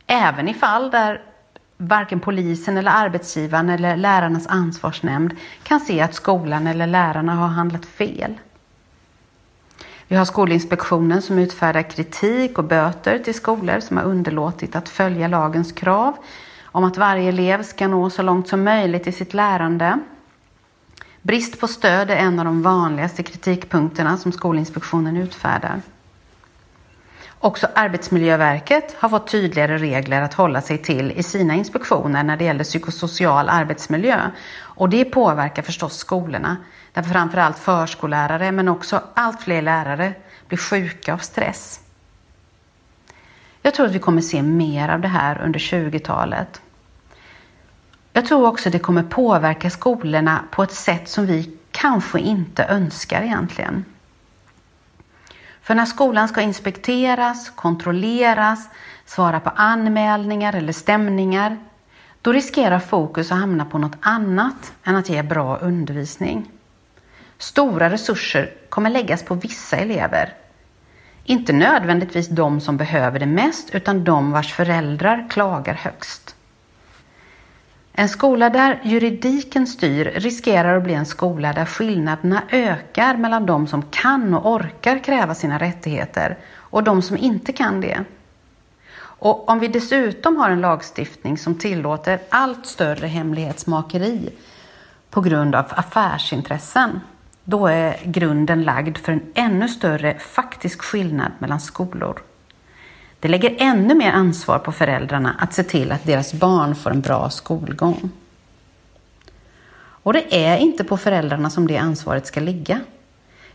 Även 0.07 0.47
i 0.47 0.53
fall 0.53 0.91
där 0.91 1.21
varken 1.81 2.19
polisen 2.19 2.77
eller 2.77 2.91
arbetsgivaren 2.91 3.69
eller 3.69 3.95
lärarnas 3.95 4.47
ansvarsnämnd 4.47 5.35
kan 5.63 5.79
se 5.79 6.01
att 6.01 6.13
skolan 6.13 6.67
eller 6.67 6.87
lärarna 6.87 7.35
har 7.35 7.47
handlat 7.47 7.85
fel. 7.85 8.37
Vi 10.07 10.15
har 10.15 10.25
Skolinspektionen 10.25 11.21
som 11.21 11.39
utfärdar 11.39 11.81
kritik 11.81 12.57
och 12.57 12.63
böter 12.63 13.19
till 13.19 13.33
skolor 13.33 13.79
som 13.79 13.97
har 13.97 14.03
underlåtit 14.03 14.75
att 14.75 14.89
följa 14.89 15.27
lagens 15.27 15.71
krav 15.71 16.17
om 16.63 16.83
att 16.83 16.97
varje 16.97 17.29
elev 17.29 17.63
ska 17.63 17.87
nå 17.87 18.09
så 18.09 18.21
långt 18.21 18.47
som 18.47 18.63
möjligt 18.63 19.07
i 19.07 19.11
sitt 19.11 19.33
lärande. 19.33 19.99
Brist 21.21 21.59
på 21.59 21.67
stöd 21.67 22.09
är 22.09 22.15
en 22.15 22.39
av 22.39 22.45
de 22.45 22.61
vanligaste 22.61 23.23
kritikpunkterna 23.23 24.17
som 24.17 24.31
Skolinspektionen 24.31 25.17
utfärdar. 25.17 25.81
Också 27.41 27.67
Arbetsmiljöverket 27.75 28.95
har 28.99 29.09
fått 29.09 29.27
tydligare 29.27 29.77
regler 29.77 30.21
att 30.21 30.33
hålla 30.33 30.61
sig 30.61 30.77
till 30.77 31.11
i 31.11 31.23
sina 31.23 31.53
inspektioner 31.55 32.23
när 32.23 32.37
det 32.37 32.43
gäller 32.43 32.63
psykosocial 32.63 33.49
arbetsmiljö. 33.49 34.31
Och 34.57 34.89
det 34.89 35.05
påverkar 35.05 35.61
förstås 35.63 35.97
skolorna, 35.97 36.57
där 36.93 37.03
framförallt 37.03 37.59
förskollärare 37.59 38.51
men 38.51 38.67
också 38.67 39.01
allt 39.13 39.41
fler 39.41 39.61
lärare 39.61 40.13
blir 40.47 40.57
sjuka 40.57 41.13
av 41.13 41.17
stress. 41.17 41.79
Jag 43.61 43.73
tror 43.73 43.85
att 43.85 43.91
vi 43.95 43.99
kommer 43.99 44.21
se 44.21 44.41
mer 44.41 44.89
av 44.89 45.01
det 45.01 45.07
här 45.07 45.41
under 45.43 45.59
20-talet. 45.59 46.61
Jag 48.13 48.25
tror 48.25 48.47
också 48.47 48.69
det 48.69 48.79
kommer 48.79 49.03
påverka 49.03 49.69
skolorna 49.69 50.43
på 50.51 50.63
ett 50.63 50.73
sätt 50.73 51.09
som 51.09 51.25
vi 51.25 51.57
kanske 51.71 52.19
inte 52.19 52.63
önskar 52.63 53.21
egentligen. 53.21 53.85
För 55.61 55.75
när 55.75 55.85
skolan 55.85 56.27
ska 56.27 56.41
inspekteras, 56.41 57.49
kontrolleras, 57.49 58.69
svara 59.05 59.39
på 59.39 59.49
anmälningar 59.49 60.53
eller 60.55 60.73
stämningar, 60.73 61.57
då 62.21 62.31
riskerar 62.31 62.79
fokus 62.79 63.31
att 63.31 63.37
hamna 63.39 63.65
på 63.65 63.77
något 63.77 63.97
annat 64.01 64.73
än 64.83 64.95
att 64.95 65.09
ge 65.09 65.23
bra 65.23 65.57
undervisning. 65.57 66.51
Stora 67.37 67.89
resurser 67.89 68.53
kommer 68.69 68.89
läggas 68.89 69.23
på 69.23 69.35
vissa 69.35 69.77
elever. 69.77 70.33
Inte 71.23 71.53
nödvändigtvis 71.53 72.27
de 72.27 72.61
som 72.61 72.77
behöver 72.77 73.19
det 73.19 73.25
mest, 73.25 73.75
utan 73.75 74.03
de 74.03 74.31
vars 74.31 74.53
föräldrar 74.53 75.27
klagar 75.29 75.73
högst. 75.73 76.35
En 77.99 78.09
skola 78.09 78.49
där 78.49 78.79
juridiken 78.83 79.67
styr 79.67 80.05
riskerar 80.15 80.77
att 80.77 80.83
bli 80.83 80.93
en 80.93 81.05
skola 81.05 81.53
där 81.53 81.65
skillnaderna 81.65 82.43
ökar 82.51 83.17
mellan 83.17 83.45
de 83.45 83.67
som 83.67 83.81
kan 83.81 84.33
och 84.33 84.51
orkar 84.51 85.03
kräva 85.03 85.35
sina 85.35 85.59
rättigheter 85.59 86.37
och 86.55 86.83
de 86.83 87.01
som 87.01 87.17
inte 87.17 87.53
kan 87.53 87.81
det. 87.81 88.03
Och 88.99 89.49
om 89.49 89.59
vi 89.59 89.67
dessutom 89.67 90.37
har 90.37 90.49
en 90.49 90.61
lagstiftning 90.61 91.37
som 91.37 91.55
tillåter 91.55 92.19
allt 92.29 92.65
större 92.65 93.07
hemlighetsmakeri 93.07 94.29
på 95.09 95.21
grund 95.21 95.55
av 95.55 95.65
affärsintressen, 95.69 96.99
då 97.43 97.67
är 97.67 97.97
grunden 98.03 98.63
lagd 98.63 98.97
för 98.97 99.11
en 99.11 99.31
ännu 99.33 99.67
större 99.67 100.19
faktisk 100.19 100.81
skillnad 100.81 101.31
mellan 101.39 101.59
skolor. 101.59 102.21
Det 103.19 103.27
lägger 103.27 103.55
ännu 103.59 103.95
mer 103.95 104.11
ansvar 104.11 104.59
på 104.59 104.71
föräldrarna 104.71 105.35
att 105.39 105.53
se 105.53 105.63
till 105.63 105.91
att 105.91 106.03
deras 106.03 106.33
barn 106.33 106.75
får 106.75 106.91
en 106.91 107.01
bra 107.01 107.29
skolgång. 107.29 108.11
Och 110.03 110.13
det 110.13 110.45
är 110.45 110.57
inte 110.57 110.83
på 110.83 110.97
föräldrarna 110.97 111.49
som 111.49 111.67
det 111.67 111.77
ansvaret 111.77 112.27
ska 112.27 112.39
ligga. 112.39 112.79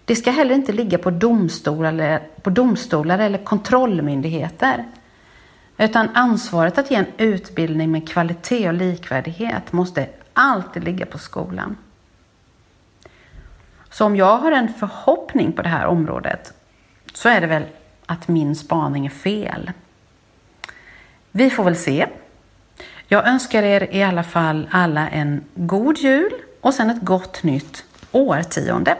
Det 0.04 0.16
ska 0.16 0.30
heller 0.30 0.54
inte 0.54 0.72
ligga 0.72 0.98
på 0.98 1.10
domstolar 1.10 1.88
eller, 1.88 2.22
på 2.42 2.50
domstolar 2.50 3.18
eller 3.18 3.38
kontrollmyndigheter. 3.38 4.84
Utan 5.78 6.08
ansvaret 6.14 6.78
att 6.78 6.90
ge 6.90 6.96
en 6.96 7.06
utbildning 7.16 7.90
med 7.90 8.08
kvalitet 8.08 8.68
och 8.68 8.74
likvärdighet 8.74 9.72
måste 9.72 10.08
alltid 10.32 10.84
ligga 10.84 11.06
på 11.06 11.18
skolan. 11.18 11.76
Så 13.90 14.04
om 14.04 14.16
jag 14.16 14.36
har 14.36 14.52
en 14.52 14.72
förhoppning 14.72 15.52
på 15.52 15.62
det 15.62 15.68
här 15.68 15.86
området 15.86 16.52
så 17.12 17.28
är 17.28 17.40
det 17.40 17.46
väl 17.46 17.64
att 18.06 18.28
min 18.28 18.56
spaning 18.56 19.06
är 19.06 19.10
fel. 19.10 19.72
Vi 21.30 21.50
får 21.50 21.64
väl 21.64 21.76
se. 21.76 22.06
Jag 23.08 23.28
önskar 23.28 23.62
er 23.62 23.88
i 23.92 24.02
alla 24.02 24.22
fall 24.22 24.68
alla 24.70 25.08
en 25.08 25.44
god 25.54 25.98
jul 25.98 26.32
och 26.60 26.74
sen 26.74 26.90
ett 26.90 27.02
gott 27.02 27.42
nytt 27.42 27.84
årtionde. 28.12 28.96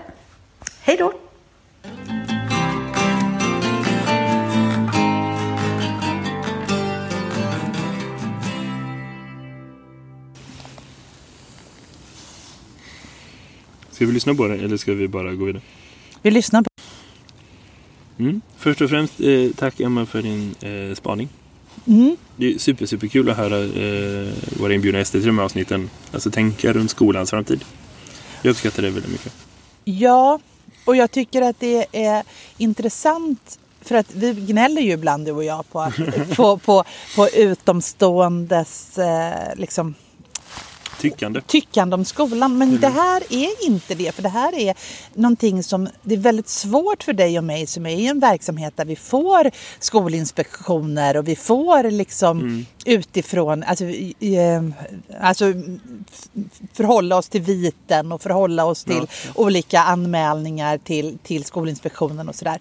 Hej 0.80 0.96
då! 0.98 1.12
Ska 13.90 14.06
vi 14.06 14.12
lyssna 14.12 14.34
på 14.34 14.46
det 14.48 14.54
eller 14.54 14.76
ska 14.76 14.92
vi 14.92 15.08
bara 15.08 15.34
gå 15.34 15.44
vidare? 15.44 15.62
Vi 16.22 16.30
lyssnar 16.30 16.62
på 16.62 16.73
Mm. 18.18 18.40
Först 18.56 18.80
och 18.80 18.90
främst, 18.90 19.20
eh, 19.20 19.50
tack 19.56 19.80
Emma 19.80 20.06
för 20.06 20.22
din 20.22 20.54
eh, 20.60 20.94
spaning. 20.94 21.28
mm. 21.86 22.16
Det 22.36 22.54
är 22.54 22.58
super, 22.58 22.86
super 22.86 23.06
kul 23.06 23.30
att 23.30 23.36
höra 23.36 23.58
eh, 23.58 24.32
våra 24.60 24.74
inbjudna 24.74 24.98
gäster 24.98 25.18
till 25.18 25.26
de 25.26 25.38
här 25.38 25.44
avsnitten. 25.44 25.90
Alltså 26.12 26.30
tänka 26.30 26.72
runt 26.72 26.90
skolans 26.90 27.30
framtid. 27.30 27.64
Jag 28.42 28.50
uppskattar 28.50 28.82
det 28.82 28.90
väldigt 28.90 29.12
mycket. 29.12 29.32
Ja, 29.84 30.40
och 30.84 30.96
jag 30.96 31.10
tycker 31.10 31.42
att 31.42 31.60
det 31.60 31.86
är 31.92 32.22
intressant 32.58 33.58
för 33.80 33.94
att 33.94 34.14
vi 34.14 34.32
gnäller 34.32 34.82
ju 34.82 34.92
ibland 34.92 35.26
du 35.26 35.32
och 35.32 35.44
jag 35.44 35.70
på, 35.70 35.92
på, 36.36 36.58
på, 36.58 36.84
på 37.16 37.28
utomståendes 37.28 38.98
eh, 38.98 39.54
liksom, 39.56 39.94
Tyckande. 40.98 41.40
tyckande 41.40 41.94
om 41.94 42.04
skolan. 42.04 42.58
Men 42.58 42.80
det 42.80 42.88
här 42.88 43.22
är 43.30 43.66
inte 43.66 43.94
det. 43.94 44.14
För 44.14 44.22
det 44.22 44.28
här 44.28 44.54
är 44.54 44.74
någonting 45.14 45.62
som 45.62 45.88
det 46.02 46.14
är 46.14 46.18
väldigt 46.18 46.48
svårt 46.48 47.02
för 47.02 47.12
dig 47.12 47.38
och 47.38 47.44
mig 47.44 47.66
som 47.66 47.86
är 47.86 47.96
i 47.96 48.06
en 48.06 48.20
verksamhet 48.20 48.76
där 48.76 48.84
vi 48.84 48.96
får 48.96 49.50
skolinspektioner 49.78 51.16
och 51.16 51.28
vi 51.28 51.36
får 51.36 51.90
liksom 51.90 52.66
utifrån, 52.84 53.62
alltså, 53.62 53.84
i, 53.84 54.38
alltså 55.20 55.52
förhålla 56.72 57.16
oss 57.16 57.28
till 57.28 57.42
viten 57.42 58.12
och 58.12 58.22
förhålla 58.22 58.64
oss 58.64 58.84
till 58.84 59.06
olika 59.34 59.80
anmälningar 59.80 60.78
till, 60.78 61.18
till 61.22 61.44
Skolinspektionen 61.44 62.28
och 62.28 62.34
sådär. 62.34 62.58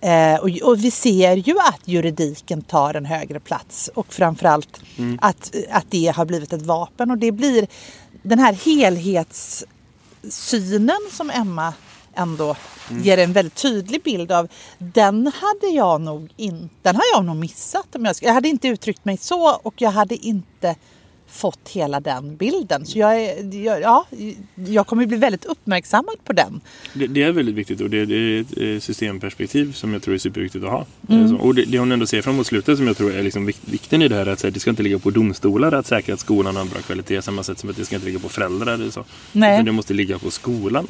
Eh, 0.00 0.34
och, 0.34 0.50
och 0.62 0.84
vi 0.84 0.90
ser 0.90 1.36
ju 1.36 1.58
att 1.58 1.80
juridiken 1.84 2.62
tar 2.62 2.94
en 2.94 3.04
högre 3.04 3.40
plats 3.40 3.90
och 3.94 4.14
framförallt 4.14 4.80
att, 5.20 5.54
att 5.70 5.90
det 5.90 6.12
har 6.16 6.24
blivit 6.24 6.52
ett 6.52 6.62
vapen 6.62 7.10
och 7.10 7.18
det 7.18 7.32
blir 7.32 7.66
den 8.22 8.38
här 8.38 8.52
helhetssynen 8.52 10.98
som 11.12 11.30
Emma 11.30 11.74
ändå 12.14 12.56
ger 13.02 13.18
en 13.18 13.32
väldigt 13.32 13.54
tydlig 13.54 14.02
bild 14.02 14.32
av. 14.32 14.48
Den 14.78 15.26
hade 15.26 15.66
jag 15.74 16.00
nog 16.00 16.32
in, 16.36 16.70
den 16.82 16.96
har 16.96 17.04
jag 17.12 17.24
nog 17.24 17.36
missat. 17.36 17.94
Om 17.94 18.04
jag, 18.04 18.16
jag 18.20 18.32
hade 18.32 18.48
inte 18.48 18.68
uttryckt 18.68 19.04
mig 19.04 19.16
så 19.16 19.60
och 19.62 19.74
jag 19.76 19.90
hade 19.90 20.16
inte 20.16 20.76
fått 21.30 21.68
hela 21.68 22.00
den 22.00 22.36
bilden. 22.36 22.86
Så 22.86 22.98
jag, 22.98 23.22
är, 23.22 23.54
jag, 23.64 23.80
ja, 23.80 24.06
jag 24.68 24.86
kommer 24.86 25.06
bli 25.06 25.16
väldigt 25.16 25.44
uppmärksammad 25.44 26.14
på 26.24 26.32
den. 26.32 26.60
Det, 26.94 27.06
det 27.06 27.22
är 27.22 27.32
väldigt 27.32 27.54
viktigt 27.54 27.80
och 27.80 27.90
det, 27.90 28.04
det 28.06 28.14
är 28.14 28.40
ett 28.40 28.58
eh, 28.76 28.80
systemperspektiv 28.80 29.72
som 29.72 29.92
jag 29.92 30.02
tror 30.02 30.14
är 30.14 30.18
superviktigt 30.18 30.64
att 30.64 30.70
ha. 30.70 30.86
Eh, 31.08 31.28
så- 31.28 31.36
Och 31.36 31.54
det, 31.54 31.64
det 31.64 31.78
hon 31.78 31.92
ändå 31.92 32.06
ser 32.06 32.22
framåt 32.22 32.46
slutet 32.46 32.76
som 32.78 32.86
jag 32.86 32.96
tror 32.96 33.12
är 33.14 33.22
liksom 33.22 33.46
vik- 33.48 33.60
vikten 33.70 34.02
i 34.02 34.08
det 34.08 34.14
här 34.14 34.26
är 34.26 34.32
att 34.32 34.54
det 34.54 34.60
ska 34.60 34.70
inte 34.70 34.82
ligga 34.82 34.98
på 34.98 35.10
domstolar 35.10 35.72
att 35.72 35.86
säkra 35.86 36.14
att 36.14 36.20
skolan 36.20 36.54
har 36.56 36.62
en 36.62 36.68
bra 36.68 36.78
kvalitet 36.80 37.22
samma 37.22 37.42
sätt 37.42 37.58
som 37.58 37.70
att 37.70 37.76
det 37.76 37.84
ska 37.84 37.94
inte 37.94 38.06
ligga 38.06 38.18
på 38.18 38.28
föräldrar 38.28 38.74
eller 38.74 38.90
så. 38.90 39.04
Nej. 39.32 39.54
Utan 39.54 39.64
det 39.64 39.72
måste 39.72 39.94
ligga 39.94 40.18
på 40.18 40.30
skolan. 40.30 40.86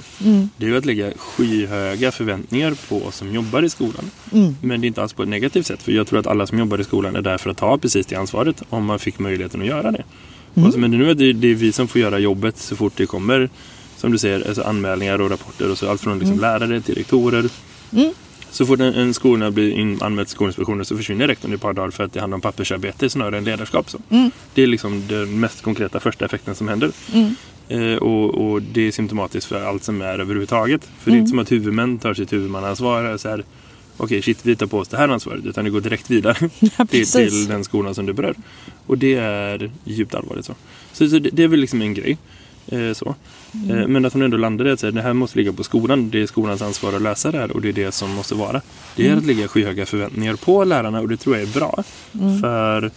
Det 0.56 0.66
är 0.66 0.70
ju 0.70 0.78
att 0.78 0.84
lägga 0.86 1.12
skyhöga 1.16 2.12
förväntningar 2.12 2.74
på 2.88 2.96
oss 3.06 3.16
som 3.16 3.34
jobbar 3.34 3.62
i 3.62 3.68
skolan. 3.70 4.10
Men 4.62 4.80
det 4.80 4.84
är 4.86 4.88
inte 4.88 5.02
alls 5.02 5.12
på 5.12 5.22
ett 5.22 5.28
negativt 5.28 5.66
sätt 5.66 5.82
för 5.82 5.92
jag 5.92 6.06
tror 6.06 6.18
att 6.18 6.26
alla 6.26 6.46
som 6.46 6.58
jobbar 6.58 6.78
i 6.80 6.84
skolan 6.84 7.16
är 7.16 7.22
där 7.22 7.38
för 7.38 7.50
att 7.50 7.56
ta 7.56 7.78
precis 7.78 8.06
det 8.06 8.16
ansvaret 8.16 8.62
om 8.68 8.84
man 8.84 8.98
fick 8.98 9.18
möjligheten 9.18 9.60
att 9.60 9.66
göra 9.66 9.90
det. 9.90 10.04
Och 10.54 10.72
så- 10.72 10.78
Men 10.78 10.90
nu 10.90 11.10
är 11.10 11.14
det, 11.14 11.32
det 11.32 11.50
är 11.50 11.54
vi 11.54 11.72
som 11.72 11.88
får 11.88 12.00
göra 12.00 12.18
jobbet 12.18 12.58
så 12.58 12.76
fort 12.76 12.92
det 12.96 13.06
kommer 13.06 13.48
som 13.96 14.12
du 14.12 14.18
säger, 14.18 14.48
alltså 14.48 14.62
anmälningar 14.62 15.20
och 15.20 15.30
rapporter 15.30 15.70
och 15.70 15.78
så, 15.78 15.90
allt 15.90 16.00
från 16.00 16.18
liksom 16.18 16.40
lärare 16.40 16.80
till 16.80 16.94
rektorer. 16.94 17.44
Så 18.50 18.66
fort 18.66 18.80
en, 18.80 18.94
en 18.94 19.14
skola 19.14 19.50
blir 19.50 19.72
in, 19.72 19.98
anmäld 20.02 20.28
till 20.28 20.34
Skolinspektionen 20.34 20.84
så 20.84 20.96
försvinner 20.96 21.26
rektorn 21.26 21.50
i 21.52 21.54
ett 21.54 21.60
par 21.60 21.72
dagar 21.72 21.90
för 21.90 22.04
att 22.04 22.12
det 22.12 22.20
handlar 22.20 22.34
om 22.34 22.40
pappersarbete 22.40 23.10
snarare 23.10 23.38
än 23.38 23.44
ledarskap. 23.44 23.90
Så. 23.90 23.98
Det 24.54 24.62
är 24.62 24.66
liksom 24.66 25.02
den 25.08 25.40
mest 25.40 25.62
konkreta 25.62 26.00
första 26.00 26.24
effekten 26.24 26.54
som 26.54 26.68
händer. 26.68 26.90
Eh, 27.68 27.94
och, 27.96 28.34
och 28.52 28.62
det 28.62 28.86
är 28.86 28.90
symptomatiskt 28.90 29.46
för 29.48 29.64
allt 29.64 29.84
som 29.84 30.02
är 30.02 30.18
överhuvudtaget. 30.18 30.88
För 31.00 31.10
det 31.10 31.16
är 31.16 31.18
inte 31.18 31.30
som 31.30 31.38
att 31.38 31.52
huvudmän 31.52 31.98
tar 31.98 32.14
sitt 32.14 32.32
huvudmannaansvar. 32.32 33.16
Så 33.16 33.28
här, 33.28 33.44
Okej, 34.00 34.22
shit, 34.22 34.38
vi 34.42 34.56
tar 34.56 34.66
på 34.66 34.78
oss 34.78 34.88
det 34.88 34.96
här 34.96 35.08
ansvaret. 35.08 35.46
Utan 35.46 35.64
det 35.64 35.70
går 35.70 35.80
direkt 35.80 36.10
vidare 36.10 36.34
till, 36.58 36.70
precis. 36.88 37.12
till 37.12 37.46
den 37.46 37.64
skolan 37.64 37.94
som 37.94 38.06
det 38.06 38.12
berör. 38.12 38.34
Och 38.86 38.98
det 38.98 39.14
är 39.14 39.70
djupt 39.84 40.14
allvarligt. 40.14 40.44
Så, 40.44 40.54
så, 40.92 41.08
så 41.08 41.18
det, 41.18 41.30
det 41.32 41.42
är 41.42 41.48
väl 41.48 41.60
liksom 41.60 41.82
en 41.82 41.94
grej. 41.94 42.18
Eh, 42.66 42.92
så. 42.92 43.14
Eh, 43.70 43.88
men 43.88 44.04
att 44.04 44.12
hon 44.12 44.22
ändå 44.22 44.36
landade 44.36 44.70
i 44.70 44.72
att 44.72 44.80
säga, 44.80 44.90
det 44.90 45.02
här 45.02 45.12
måste 45.12 45.38
ligga 45.38 45.52
på 45.52 45.64
skolan. 45.64 46.10
Det 46.10 46.22
är 46.22 46.26
skolans 46.26 46.62
ansvar 46.62 46.92
att 46.92 47.02
lösa 47.02 47.30
det 47.30 47.38
här 47.38 47.50
och 47.50 47.60
det 47.60 47.68
är 47.68 47.72
det 47.72 47.92
som 47.92 48.10
måste 48.10 48.34
vara. 48.34 48.60
Det 48.96 49.08
är 49.08 49.16
att 49.16 49.26
lägga 49.26 49.48
skyhöga 49.48 49.86
förväntningar 49.86 50.34
på 50.34 50.64
lärarna 50.64 51.00
och 51.00 51.08
det 51.08 51.16
tror 51.16 51.36
jag 51.36 51.48
är 51.48 51.52
bra. 51.52 51.84
För 52.40 52.90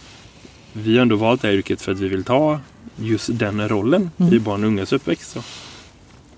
vi 0.72 0.94
har 0.96 1.02
ändå 1.02 1.16
valt 1.16 1.42
det 1.42 1.48
här 1.48 1.54
yrket 1.54 1.82
för 1.82 1.92
att 1.92 1.98
vi 1.98 2.08
vill 2.08 2.24
ta 2.24 2.60
just 2.96 3.38
den 3.38 3.68
rollen 3.68 4.10
i 4.32 4.38
barn 4.38 4.64
och 4.64 4.68
ungas 4.68 4.92
uppväxt. 4.92 5.30
Så. 5.30 5.42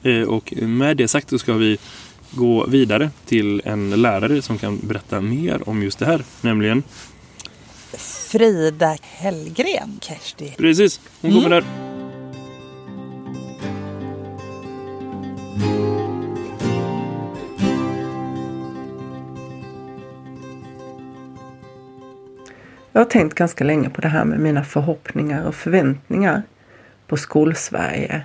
Eh, 0.08 0.22
och 0.22 0.54
med 0.56 0.96
det 0.96 1.08
sagt 1.08 1.30
så 1.30 1.38
ska 1.38 1.54
vi 1.54 1.78
gå 2.36 2.66
vidare 2.66 3.10
till 3.26 3.62
en 3.64 3.90
lärare 3.90 4.42
som 4.42 4.58
kan 4.58 4.78
berätta 4.82 5.20
mer 5.20 5.68
om 5.68 5.82
just 5.82 5.98
det 5.98 6.06
här. 6.06 6.24
Nämligen, 6.40 6.82
Frida 7.98 8.96
Hellgren, 9.02 9.98
Kersti. 10.00 10.54
precis, 10.58 11.00
hon 11.20 11.32
kommer 11.32 11.50
där. 11.50 11.64
Jag 22.92 23.00
har 23.00 23.06
tänkt 23.10 23.34
ganska 23.34 23.64
länge 23.64 23.90
på 23.90 24.00
det 24.00 24.08
här 24.08 24.24
med 24.24 24.40
mina 24.40 24.64
förhoppningar 24.64 25.46
och 25.46 25.54
förväntningar 25.54 26.42
på 27.06 27.16
Skolsverige 27.16 28.22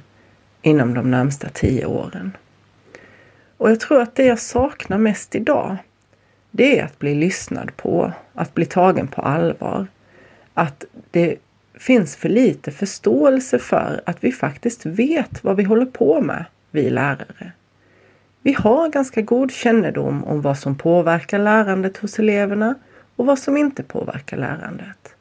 inom 0.61 0.93
de 0.93 1.11
närmsta 1.11 1.49
tio 1.49 1.85
åren. 1.85 2.31
Och 3.59 3.71
jag 3.71 3.79
tror 3.79 4.01
att 4.01 4.15
det 4.15 4.25
jag 4.25 4.39
saknar 4.39 4.97
mest 4.97 5.35
idag, 5.35 5.77
det 6.51 6.79
är 6.79 6.85
att 6.85 6.99
bli 6.99 7.15
lyssnad 7.15 7.77
på, 7.77 8.11
att 8.33 8.53
bli 8.53 8.65
tagen 8.65 9.07
på 9.07 9.21
allvar. 9.21 9.87
Att 10.53 10.85
det 11.11 11.35
finns 11.73 12.15
för 12.15 12.29
lite 12.29 12.71
förståelse 12.71 13.59
för 13.59 14.01
att 14.05 14.23
vi 14.23 14.31
faktiskt 14.31 14.85
vet 14.85 15.43
vad 15.43 15.55
vi 15.57 15.63
håller 15.63 15.85
på 15.85 16.21
med, 16.21 16.45
vi 16.71 16.89
lärare. 16.89 17.51
Vi 18.41 18.53
har 18.53 18.89
ganska 18.89 19.21
god 19.21 19.51
kännedom 19.51 20.23
om 20.23 20.41
vad 20.41 20.57
som 20.57 20.75
påverkar 20.75 21.39
lärandet 21.39 21.97
hos 21.97 22.19
eleverna 22.19 22.75
och 23.15 23.25
vad 23.25 23.39
som 23.39 23.57
inte 23.57 23.83
påverkar 23.83 24.37
lärandet. 24.37 25.15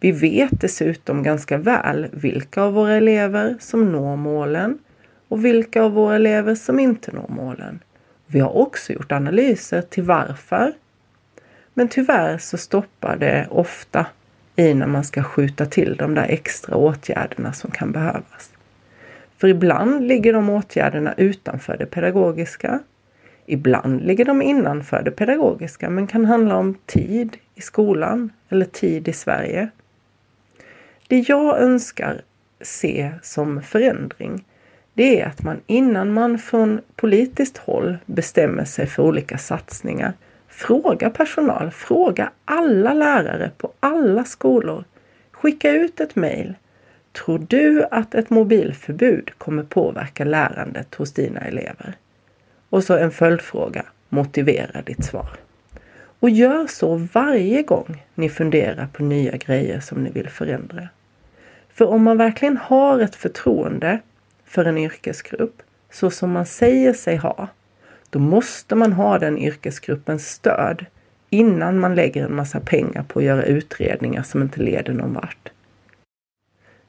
Vi 0.00 0.12
vet 0.12 0.60
dessutom 0.60 1.22
ganska 1.22 1.58
väl 1.58 2.08
vilka 2.12 2.62
av 2.62 2.72
våra 2.72 2.94
elever 2.94 3.56
som 3.60 3.92
når 3.92 4.16
målen 4.16 4.78
och 5.30 5.44
vilka 5.44 5.82
av 5.82 5.92
våra 5.92 6.16
elever 6.16 6.54
som 6.54 6.78
inte 6.78 7.12
når 7.12 7.28
målen. 7.28 7.78
Vi 8.26 8.40
har 8.40 8.56
också 8.56 8.92
gjort 8.92 9.12
analyser 9.12 9.82
till 9.82 10.02
varför. 10.02 10.72
Men 11.74 11.88
tyvärr 11.88 12.38
så 12.38 12.58
stoppar 12.58 13.16
det 13.16 13.48
ofta 13.50 14.06
i 14.56 14.74
när 14.74 14.86
man 14.86 15.04
ska 15.04 15.22
skjuta 15.22 15.66
till 15.66 15.96
de 15.96 16.14
där 16.14 16.26
extra 16.28 16.76
åtgärderna 16.76 17.52
som 17.52 17.70
kan 17.70 17.92
behövas. 17.92 18.50
För 19.38 19.48
ibland 19.48 20.06
ligger 20.06 20.32
de 20.32 20.50
åtgärderna 20.50 21.14
utanför 21.16 21.76
det 21.76 21.86
pedagogiska. 21.86 22.80
Ibland 23.46 24.00
ligger 24.00 24.24
de 24.24 24.42
innanför 24.42 25.02
det 25.02 25.10
pedagogiska 25.10 25.90
men 25.90 26.06
kan 26.06 26.24
handla 26.24 26.56
om 26.56 26.74
tid 26.86 27.36
i 27.54 27.60
skolan 27.60 28.32
eller 28.48 28.66
tid 28.66 29.08
i 29.08 29.12
Sverige. 29.12 29.68
Det 31.08 31.28
jag 31.28 31.60
önskar 31.60 32.22
se 32.60 33.12
som 33.22 33.62
förändring 33.62 34.44
det 35.00 35.20
är 35.20 35.26
att 35.26 35.42
man 35.42 35.60
innan 35.66 36.12
man 36.12 36.38
från 36.38 36.80
politiskt 36.96 37.58
håll 37.58 37.98
bestämmer 38.06 38.64
sig 38.64 38.86
för 38.86 39.02
olika 39.02 39.38
satsningar 39.38 40.12
Fråga 40.48 41.10
personal, 41.10 41.70
fråga 41.70 42.30
alla 42.44 42.94
lärare 42.94 43.50
på 43.56 43.72
alla 43.80 44.24
skolor. 44.24 44.84
Skicka 45.32 45.70
ut 45.70 46.00
ett 46.00 46.16
mejl. 46.16 46.54
Tror 47.12 47.46
du 47.48 47.84
att 47.90 48.14
ett 48.14 48.30
mobilförbud 48.30 49.30
kommer 49.38 49.62
påverka 49.62 50.24
lärandet 50.24 50.94
hos 50.94 51.12
dina 51.12 51.40
elever? 51.40 51.94
Och 52.70 52.84
så 52.84 52.96
en 52.96 53.10
följdfråga. 53.10 53.84
Motivera 54.08 54.82
ditt 54.82 55.04
svar. 55.04 55.30
Och 56.20 56.30
gör 56.30 56.66
så 56.66 57.08
varje 57.12 57.62
gång 57.62 58.04
ni 58.14 58.28
funderar 58.28 58.86
på 58.92 59.02
nya 59.02 59.36
grejer 59.36 59.80
som 59.80 60.04
ni 60.04 60.10
vill 60.10 60.28
förändra. 60.28 60.88
För 61.72 61.86
om 61.86 62.02
man 62.02 62.16
verkligen 62.16 62.56
har 62.56 63.00
ett 63.00 63.16
förtroende 63.16 63.98
för 64.50 64.64
en 64.64 64.78
yrkesgrupp 64.78 65.62
så 65.90 66.10
som 66.10 66.30
man 66.30 66.46
säger 66.46 66.92
sig 66.92 67.16
ha, 67.16 67.48
då 68.10 68.18
måste 68.18 68.74
man 68.74 68.92
ha 68.92 69.18
den 69.18 69.38
yrkesgruppens 69.38 70.28
stöd 70.28 70.86
innan 71.30 71.78
man 71.78 71.94
lägger 71.94 72.24
en 72.24 72.36
massa 72.36 72.60
pengar 72.60 73.02
på 73.02 73.18
att 73.18 73.24
göra 73.24 73.42
utredningar 73.42 74.22
som 74.22 74.42
inte 74.42 74.60
leder 74.60 74.92
någon 74.92 75.14
vart. 75.14 75.52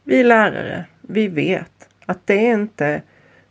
Vi 0.03 0.24
lärare, 0.24 0.86
vi 1.01 1.27
vet 1.27 1.89
att 2.06 2.27
det 2.27 2.48
är 2.48 2.53
inte 2.53 3.01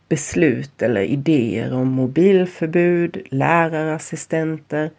beslut 0.09 0.81
eller 0.81 1.01
idéer 1.01 1.73
om 1.73 1.87
mobilförbud, 1.87 3.27
lärarassistenter, 3.29 4.89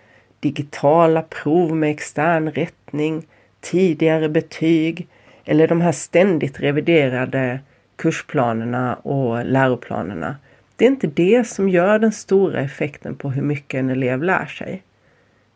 digitala 0.41 1.23
prov 1.23 1.77
med 1.77 1.91
extern 1.91 2.51
rättning, 2.51 3.27
tidigare 3.61 4.29
betyg 4.29 5.09
eller 5.45 5.69
de 5.69 5.81
här 5.81 5.93
ständigt 5.93 6.61
reviderade 6.61 7.61
kursplanerna 8.03 8.95
och 8.95 9.47
läroplanerna. 9.47 10.37
Det 10.77 10.85
är 10.85 10.89
inte 10.89 11.07
det 11.07 11.47
som 11.47 11.69
gör 11.69 11.99
den 11.99 12.13
stora 12.13 12.61
effekten 12.61 13.15
på 13.15 13.31
hur 13.31 13.43
mycket 13.43 13.79
en 13.79 13.91
elev 13.91 14.23
lär 14.23 14.47
sig. 14.47 14.83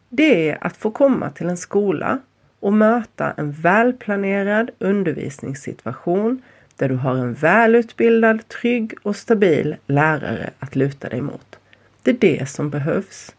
Det 0.08 0.50
är 0.50 0.58
att 0.60 0.76
få 0.76 0.90
komma 0.90 1.30
till 1.30 1.48
en 1.48 1.56
skola 1.56 2.18
och 2.60 2.72
möta 2.72 3.32
en 3.36 3.52
välplanerad 3.52 4.70
undervisningssituation 4.78 6.42
där 6.76 6.88
du 6.88 6.94
har 6.94 7.14
en 7.14 7.34
välutbildad, 7.34 8.48
trygg 8.48 8.94
och 9.02 9.16
stabil 9.16 9.76
lärare 9.86 10.50
att 10.58 10.76
luta 10.76 11.08
dig 11.08 11.20
mot. 11.20 11.58
Det 12.02 12.10
är 12.10 12.38
det 12.38 12.48
som 12.48 12.70
behövs. 12.70 13.34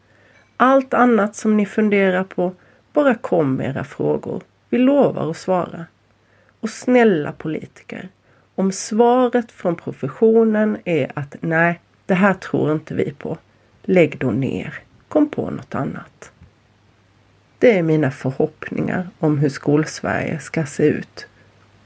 Allt 0.58 0.94
annat 0.94 1.36
som 1.36 1.58
ni 1.58 1.66
funderar 1.66 2.24
på, 2.24 2.54
bara 2.94 3.16
kom 3.16 3.56
med 3.56 3.70
era 3.70 3.84
frågor. 3.84 4.42
Vi 4.70 4.78
lovar 4.78 5.30
att 5.30 5.38
svara. 5.38 5.86
Och 6.60 6.70
snälla 6.70 7.32
politiker, 7.32 8.10
om 8.58 8.72
svaret 8.72 9.52
från 9.52 9.76
professionen 9.76 10.78
är 10.86 11.12
att 11.16 11.36
nej, 11.42 11.80
det 12.06 12.14
här 12.14 12.34
tror 12.34 12.72
inte 12.72 12.94
vi 12.94 13.12
på. 13.12 13.38
Lägg 13.84 14.18
då 14.18 14.32
ner. 14.32 14.80
Kom 15.08 15.30
på 15.30 15.50
något 15.50 15.76
annat. 15.76 16.32
Det 17.60 17.78
är 17.78 17.84
mina 17.84 18.12
förhoppningar 18.12 19.10
om 19.20 19.38
hur 19.38 19.50
Skolsverige 19.50 20.40
ska 20.40 20.66
se 20.66 20.84
ut 20.84 21.28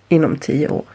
inom 0.09 0.37
tio 0.37 0.69
år. 0.69 0.85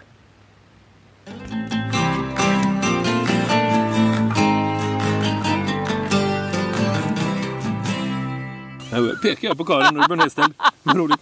Nu 8.93 9.17
pekar 9.23 9.55
på 9.55 9.65
Karin 9.65 10.01
och 10.01 10.09
Björn 10.09 10.55
Roligt. 10.85 11.21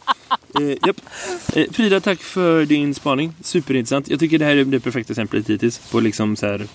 Eh, 0.60 0.76
japp. 0.86 1.00
eh, 1.52 1.64
Frida, 1.72 2.00
tack 2.00 2.20
för 2.20 2.64
din 2.64 2.94
spaning. 2.94 3.34
Superintressant. 3.40 4.10
Jag 4.10 4.20
tycker 4.20 4.38
det 4.38 4.44
här 4.44 4.56
är 4.56 4.64
det 4.64 4.80
perfekta 4.80 5.12
exemplet 5.12 5.50
hittills 5.50 5.78
på 5.78 6.00
liksom 6.00 6.36
så 6.36 6.46
här 6.46 6.66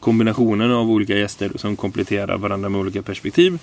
kombinationen 0.00 0.72
av 0.72 0.90
olika 0.90 1.16
gäster 1.16 1.52
som 1.56 1.76
kompletterar 1.76 2.38
varandra 2.38 2.68
med 2.68 2.80
olika 2.80 3.02
perspektiv. 3.02 3.58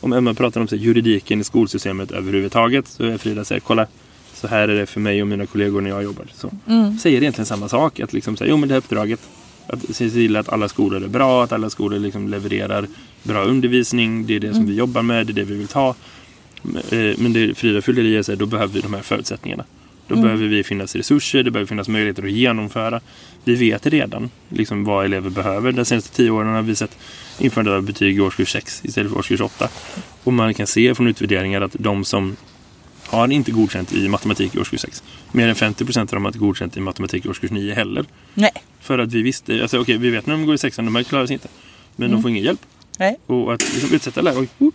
Om 0.00 0.12
Emma 0.12 0.34
pratar 0.34 0.60
om 0.60 0.68
så 0.68 0.76
här, 0.76 0.82
juridiken 0.82 1.40
i 1.40 1.44
skolsystemet 1.44 2.10
överhuvudtaget 2.10 2.88
så 2.88 3.04
är 3.04 3.18
Frida 3.18 3.44
säger 3.44 3.60
kolla 3.60 3.86
så 4.34 4.46
här 4.48 4.68
är 4.68 4.76
det 4.78 4.86
för 4.86 5.00
mig 5.00 5.22
och 5.22 5.28
mina 5.28 5.46
kollegor 5.46 5.80
när 5.80 5.90
jag 5.90 6.02
jobbar. 6.02 6.26
Så 6.34 6.50
mm. 6.66 6.98
säger 6.98 7.20
egentligen 7.20 7.46
samma 7.46 7.68
sak. 7.68 8.00
Att 8.00 8.12
liksom 8.12 8.36
säga, 8.36 8.50
jo 8.50 8.56
men 8.56 8.68
det 8.68 8.74
här 8.74 8.78
uppdraget 8.78 9.20
att 9.66 9.96
se 9.96 10.10
till 10.10 10.36
att 10.36 10.48
alla 10.48 10.68
skolor 10.68 11.04
är 11.04 11.08
bra, 11.08 11.44
att 11.44 11.52
alla 11.52 11.70
skolor 11.70 11.98
liksom 11.98 12.28
levererar 12.28 12.86
bra 13.22 13.44
undervisning. 13.44 14.26
Det 14.26 14.36
är 14.36 14.40
det 14.40 14.48
som 14.48 14.56
mm. 14.56 14.70
vi 14.70 14.74
jobbar 14.74 15.02
med, 15.02 15.26
det 15.26 15.32
är 15.32 15.34
det 15.34 15.44
vi 15.44 15.54
vill 15.54 15.68
ta. 15.68 15.94
Eh, 16.90 17.18
men 17.18 17.32
det 17.32 17.54
Frida 17.54 17.82
fyller 17.82 18.02
i 18.02 18.16
är 18.16 18.36
då 18.36 18.46
behöver 18.46 18.74
vi 18.74 18.80
de 18.80 18.94
här 18.94 19.02
förutsättningarna. 19.02 19.64
Då 20.08 20.14
mm. 20.14 20.24
behöver 20.24 20.46
vi 20.46 20.64
finnas 20.64 20.96
resurser, 20.96 21.42
det 21.42 21.50
behöver 21.50 21.68
finnas 21.68 21.88
möjligheter 21.88 22.22
att 22.22 22.30
genomföra. 22.30 23.00
Vi 23.44 23.54
vet 23.54 23.86
redan 23.86 24.30
liksom, 24.48 24.84
vad 24.84 25.04
elever 25.04 25.30
behöver. 25.30 25.72
De 25.72 25.84
senaste 25.84 26.16
tio 26.16 26.30
åren 26.30 26.54
har 26.54 26.62
vi 26.62 26.74
sett 26.74 26.98
införandet 27.38 27.72
av 27.72 27.82
betyg 27.82 28.16
i 28.16 28.20
årskurs 28.20 28.52
6 28.52 28.80
istället 28.84 29.12
för 29.12 29.18
årskurs 29.18 29.40
8. 29.40 29.68
Och 30.24 30.32
man 30.32 30.54
kan 30.54 30.66
se 30.66 30.94
från 30.94 31.06
utvärderingar 31.06 31.60
att 31.60 31.76
de 31.78 32.04
som 32.04 32.36
har 33.06 33.32
inte 33.32 33.50
godkänt 33.50 33.92
i 33.92 34.08
matematik 34.08 34.54
i 34.54 34.58
årskurs 34.58 34.80
6. 34.80 35.02
Mer 35.32 35.48
än 35.48 35.54
50 35.54 35.84
procent 35.84 36.12
av 36.12 36.16
dem 36.16 36.24
har 36.24 36.28
inte 36.28 36.38
godkänt 36.38 36.76
i 36.76 36.80
matematik 36.80 37.26
i 37.26 37.28
årskurs 37.28 37.50
9 37.50 37.74
heller. 37.74 38.04
Nej. 38.34 38.52
För 38.80 38.98
att 38.98 39.12
vi 39.12 39.22
visste, 39.22 39.62
alltså 39.62 39.80
okej 39.80 39.98
vi 39.98 40.10
vet 40.10 40.26
när 40.26 40.34
de 40.34 40.46
går 40.46 40.54
i 40.54 40.58
sexan, 40.58 40.84
de 40.84 40.94
här 40.94 41.02
klarar 41.02 41.26
sig 41.26 41.34
inte. 41.34 41.48
Men 41.96 42.06
mm. 42.06 42.16
de 42.16 42.22
får 42.22 42.30
ingen 42.30 42.44
hjälp. 42.44 42.60
Nej. 42.98 43.16
Och 43.26 43.54
att 43.54 43.74
liksom, 43.74 43.94
utsätta 43.94 44.22
lärare, 44.22 44.46
oj, 44.58 44.70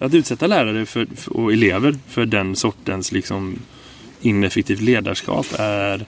att 0.00 0.14
utsätta 0.14 0.46
lärare 0.46 0.86
för, 0.86 1.06
och 1.26 1.52
elever 1.52 1.96
för 2.08 2.26
den 2.26 2.56
sortens 2.56 3.12
liksom, 3.12 3.58
ineffektivt 4.20 4.80
ledarskap 4.80 5.46
är 5.58 6.06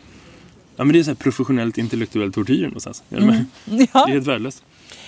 Ja 0.77 0.85
men 0.85 0.93
det 0.93 0.99
är 0.99 1.03
så 1.03 1.15
professionellt 1.15 1.79
intellektuell 1.79 2.33
tortyr 2.33 2.65
någonstans. 2.65 3.03
Mm. 3.11 3.29
Ja. 3.65 3.77
Det 3.93 3.93
är 3.93 4.07
helt 4.07 4.27
värdelöst. 4.27 4.63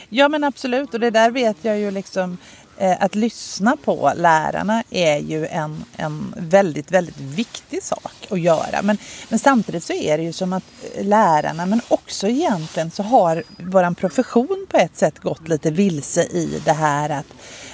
Ja 0.08 0.28
men 0.28 0.44
absolut 0.44 0.94
och 0.94 1.00
det 1.00 1.10
där 1.10 1.30
vet 1.30 1.56
jag 1.62 1.78
ju 1.78 1.90
liksom 1.90 2.38
eh, 2.78 3.02
att 3.02 3.14
lyssna 3.14 3.76
på 3.84 4.12
lärarna 4.16 4.82
är 4.90 5.18
ju 5.18 5.46
en, 5.46 5.84
en 5.96 6.34
väldigt, 6.36 6.90
väldigt 6.90 7.20
viktig 7.20 7.82
sak 7.82 8.26
att 8.30 8.40
göra. 8.40 8.82
Men, 8.82 8.98
men 9.28 9.38
samtidigt 9.38 9.84
så 9.84 9.92
är 9.92 10.18
det 10.18 10.24
ju 10.24 10.32
som 10.32 10.52
att 10.52 10.64
lärarna, 11.00 11.66
men 11.66 11.80
också 11.88 12.28
egentligen 12.28 12.90
så 12.90 13.02
har 13.02 13.42
våran 13.58 13.94
profession 13.94 14.66
på 14.68 14.76
ett 14.76 14.96
sätt 14.96 15.18
gått 15.18 15.48
lite 15.48 15.70
vilse 15.70 16.22
i 16.22 16.62
det 16.64 16.72
här 16.72 17.10
att 17.10 17.26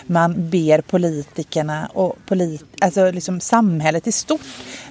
man 0.07 0.51
ber 0.51 0.81
politikerna 0.81 1.87
och 1.87 2.17
polit, 2.27 2.65
alltså 2.81 3.11
liksom 3.11 3.41
samhället 3.41 4.07
i 4.07 4.13
stort 4.13 4.41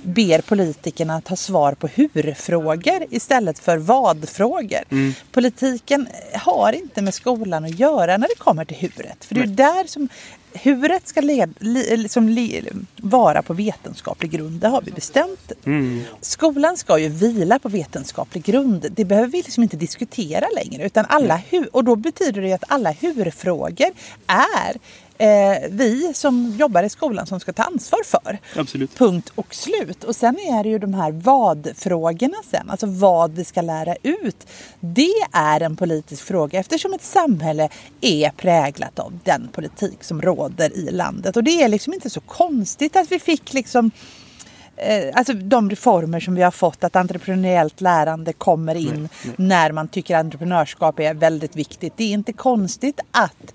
ber 0.04 0.41
politikerna 0.41 1.21
ta 1.21 1.36
svar 1.36 1.73
på 1.73 1.88
hur-frågor 1.88 3.06
istället 3.10 3.60
för 3.60 3.78
vad-frågor. 3.78 4.84
Mm. 4.89 5.13
Politiken 5.32 6.08
har 6.34 6.73
inte 6.73 7.02
med 7.02 7.13
skolan 7.13 7.65
att 7.65 7.80
göra 7.80 8.17
när 8.17 8.28
det 8.28 8.38
kommer 8.38 8.65
till 8.65 8.78
huret. 8.78 9.26
För 9.26 9.36
det 9.36 9.41
är 9.41 9.47
där 9.47 9.88
som 9.88 10.10
huret 10.54 11.08
ska 11.08 11.21
led, 11.21 11.54
li, 11.60 11.97
liksom 11.97 12.30
li, 12.30 12.69
vara 12.97 13.41
på 13.41 13.54
vetenskaplig 13.54 14.32
grund, 14.32 14.62
det 14.62 14.67
har 14.67 14.82
vi 14.82 14.91
bestämt. 14.91 15.52
Mm. 15.65 16.04
Skolan 16.21 16.78
ska 16.78 16.97
ju 16.97 17.10
vila 17.10 17.60
på 17.60 17.69
vetenskaplig 17.69 18.43
grund. 18.43 18.86
Det 18.91 19.06
behöver 19.06 19.28
vi 19.28 19.38
liksom 19.38 19.63
inte 19.63 19.78
diskutera 19.78 20.45
längre. 20.56 20.86
Utan 20.86 21.06
alla 21.10 21.41
hu, 21.49 21.65
och 21.71 21.84
då 21.84 21.95
betyder 21.95 22.41
det 22.41 22.54
att 22.54 22.63
alla 22.67 22.91
hur-frågor 22.91 23.89
är 24.28 24.78
eh, 25.17 25.69
vi 25.69 26.13
som 26.13 26.56
jobbar 26.60 26.84
i 26.84 26.89
skolan 26.89 27.26
som 27.26 27.39
ska 27.39 27.54
ta 27.54 27.63
ansvar 27.63 27.99
för. 28.04 28.38
Absolut. 28.56 28.95
Punkt 28.95 29.32
och 29.36 29.56
slut. 29.56 30.04
Och 30.04 30.15
sen 30.15 30.39
är 30.39 30.63
det 30.63 30.69
ju 30.69 30.80
de 30.80 30.93
här 30.93 31.12
vad-frågorna 31.12 32.38
sen, 32.52 32.69
alltså 32.69 32.86
vad 32.88 33.32
vi 33.32 33.45
ska 33.45 33.62
lära 33.62 33.95
ut. 34.04 34.47
Det 34.80 35.13
är 35.32 35.62
en 35.62 35.76
politisk 35.76 36.23
fråga 36.23 36.60
eftersom 36.60 36.93
ett 36.93 37.04
samhälle 37.04 37.69
är 38.02 38.30
präglat 38.30 38.99
av 38.99 39.19
den 39.23 39.49
politik 39.52 40.04
som 40.04 40.21
råder 40.21 40.78
i 40.78 40.91
landet. 40.91 41.38
Och 41.38 41.43
det 41.43 41.63
är 41.63 41.67
liksom 41.67 41.93
inte 41.93 42.10
så 42.10 42.19
konstigt 42.21 42.95
att 42.95 43.12
vi 43.12 43.19
fick 43.19 43.54
liksom 43.54 43.91
eh, 44.78 45.10
Alltså 45.13 45.34
de 45.34 45.69
reformer 45.69 46.19
som 46.19 46.36
vi 46.36 46.41
har 46.41 46.52
fått, 46.52 46.84
att 46.84 46.95
entreprenöriellt 46.95 47.82
lärande 47.82 48.34
kommer 48.34 48.76
in 48.76 48.99
Nej, 48.99 49.10
nej. 49.23 49.36
när 49.38 49.71
man 49.71 49.88
tycker 49.88 50.17
entreprenörskap 50.17 50.99
är 50.99 51.13
väldigt 51.13 51.56
viktigt. 51.56 51.93
Det 51.97 52.04
är 52.04 52.12
inte 52.12 52.34
konstigt 52.34 52.99
att 53.12 53.54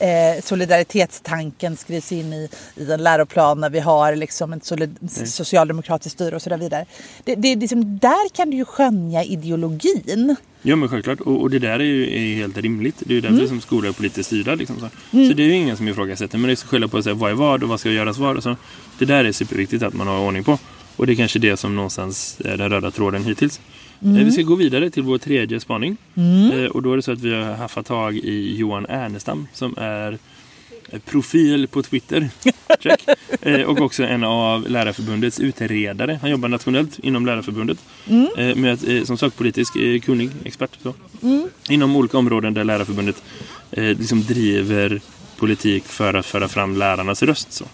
eh, 0.00 0.42
solidaritetstanken 0.44 1.76
skrivs 1.76 2.12
in 2.12 2.32
i, 2.32 2.48
i 2.76 2.92
en 2.92 3.02
läroplan 3.02 3.60
när 3.60 3.70
vi 3.70 3.80
har 3.80 4.16
liksom 4.16 4.52
ett 4.52 4.64
solid, 4.64 4.96
socialdemokratiskt 5.26 6.14
styre 6.18 6.36
och 6.36 6.42
så 6.42 6.56
vidare. 6.56 6.86
Det, 7.24 7.34
det, 7.34 7.56
liksom, 7.56 7.98
där 7.98 8.28
kan 8.28 8.50
du 8.50 8.56
ju 8.56 8.64
skönja 8.64 9.24
ideologin. 9.24 10.36
Ja 10.62 10.76
men 10.76 10.88
självklart. 10.88 11.20
Och, 11.20 11.40
och 11.40 11.50
det 11.50 11.58
där 11.58 11.78
är 11.78 11.84
ju 11.84 12.16
är 12.16 12.34
helt 12.34 12.58
rimligt. 12.58 12.96
Det 12.98 13.12
är 13.12 13.14
ju 13.14 13.20
därför 13.20 13.36
Mm. 13.36 13.48
som 13.48 13.60
skolor 13.60 13.88
är 13.88 13.92
politiskt 13.92 14.26
styrda. 14.26 14.54
Liksom, 14.54 14.76
så. 14.80 14.88
så 15.10 15.32
det 15.32 15.42
är 15.42 15.46
ju 15.46 15.54
ingen 15.54 15.76
som 15.76 15.88
ifrågasätter. 15.88 16.38
Men 16.38 16.48
det 16.48 16.52
är 16.52 16.66
skälla 16.66 16.88
på 16.88 16.98
att 16.98 17.04
säga 17.04 17.14
vad 17.14 17.30
är 17.30 17.34
vad 17.34 17.62
och 17.62 17.68
vad 17.68 17.80
ska 17.80 17.90
göras. 17.90 18.18
Och 18.18 18.42
så. 18.42 18.56
Det 18.98 19.04
där 19.04 19.24
är 19.24 19.32
superviktigt 19.32 19.82
att 19.82 19.94
man 19.94 20.06
har 20.06 20.18
ordning 20.18 20.44
på. 20.44 20.58
Och 20.96 21.06
det 21.06 21.12
är 21.12 21.16
kanske 21.16 21.38
det 21.38 21.56
som 21.56 21.76
någonstans 21.76 22.36
är 22.44 22.56
den 22.56 22.70
röda 22.70 22.90
tråden 22.90 23.24
hittills. 23.24 23.60
Mm. 24.02 24.16
Eh, 24.16 24.24
Vi 24.24 24.30
ska 24.32 24.42
gå 24.42 24.54
vidare 24.54 24.90
till 24.90 25.02
vår 25.02 25.18
tredje 25.18 25.60
spaning. 25.60 25.96
Eh, 26.52 26.64
Och 26.70 26.82
då 26.82 26.92
är 26.92 26.96
det 26.96 27.02
så 27.02 27.12
att 27.12 27.20
vi 27.20 27.34
har 27.34 27.52
haft 27.54 27.84
tag 27.86 28.16
i 28.16 28.56
Johan 28.56 28.86
Ernestam 28.88 29.46
som 29.52 29.74
är 29.78 30.18
profil 31.04 31.68
på 31.68 31.82
Twitter. 31.82 32.28
Check. 32.80 33.04
Eh, 33.42 33.60
Och 33.62 33.80
också 33.80 34.02
en 34.04 34.24
av 34.24 34.68
Lärarförbundets 34.70 35.40
utredare. 35.40 36.18
Han 36.22 36.30
jobbar 36.30 36.48
nationellt 36.48 36.98
inom 36.98 37.26
Lärarförbundet. 37.26 37.78
eh, 38.36 38.56
Med, 38.56 39.06
som 39.06 39.18
sakpolitisk 39.18 39.72
kunnig 40.04 40.30
expert. 40.44 40.78
Så. 40.82 40.94
Inom 41.68 41.96
olika 41.96 42.18
områden 42.18 42.54
där 42.54 42.64
Lärarförbundet 42.64 43.22
liksom 43.76 44.22
driver 44.22 45.00
politik 45.36 45.84
för 45.84 46.14
att 46.14 46.26
föra 46.26 46.48
fram 46.48 46.76
lärarnas 46.76 47.22
röst. 47.22 47.52
Så. 47.52 47.64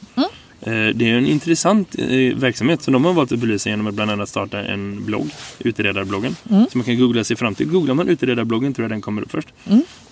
Eh, 0.67 0.73
Det 0.95 1.11
är 1.11 1.15
en 1.19 1.27
intressant 1.27 1.95
eh, 1.99 2.07
verksamhet 2.37 2.83
som 2.83 2.93
de 2.93 3.05
har 3.05 3.13
valt 3.13 3.33
att 3.33 3.39
belysa 3.39 3.71
genom 3.71 3.87
att 3.87 3.95
bland 3.95 4.11
annat 4.11 4.29
starta 4.29 4.63
en 4.63 5.05
blogg, 5.07 5.31
utredarbloggen. 5.59 6.37
Som 6.49 6.69
man 6.75 6.85
kan 6.85 6.99
googla 6.99 7.25
sig 7.25 7.37
fram 7.37 7.55
till. 7.55 7.67
Googlar 7.69 7.95
man 7.95 8.09
utredarbloggen 8.09 8.75
tror 8.75 8.85
jag 8.85 8.91
den 8.91 9.01
kommer 9.01 9.23
upp 9.23 9.31
först. 9.31 9.49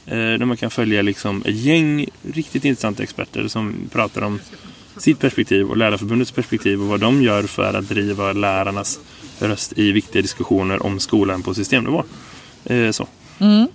Eh, 0.06 0.16
Där 0.16 0.44
man 0.44 0.56
kan 0.56 0.70
följa 0.70 1.02
liksom 1.02 1.42
ett 1.46 1.54
gäng 1.56 2.06
riktigt 2.34 2.64
intressanta 2.64 3.02
experter 3.02 3.48
som 3.48 3.74
pratar 3.92 4.22
om 4.22 4.40
sitt 4.96 5.18
perspektiv 5.18 5.66
och 5.70 5.76
Lärarförbundets 5.76 6.30
perspektiv 6.30 6.80
och 6.82 6.86
vad 6.88 7.00
de 7.00 7.22
gör 7.22 7.42
för 7.42 7.74
att 7.74 7.88
driva 7.88 8.32
lärarnas 8.32 9.00
röst 9.40 9.72
i 9.78 9.92
viktiga 9.92 10.22
diskussioner 10.22 10.86
om 10.86 11.00
skolan 11.00 11.42
på 11.42 11.54
systemnivå. 11.54 12.04
Så. 12.92 13.06
Vad 13.38 13.68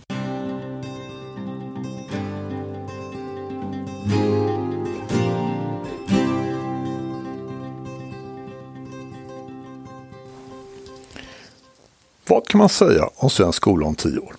kan 12.49 12.59
man 12.59 12.69
säga 12.69 13.09
om 13.15 13.29
svensk 13.29 13.57
skola 13.57 13.85
om 13.85 13.95
tio 13.95 14.19
år? 14.19 14.35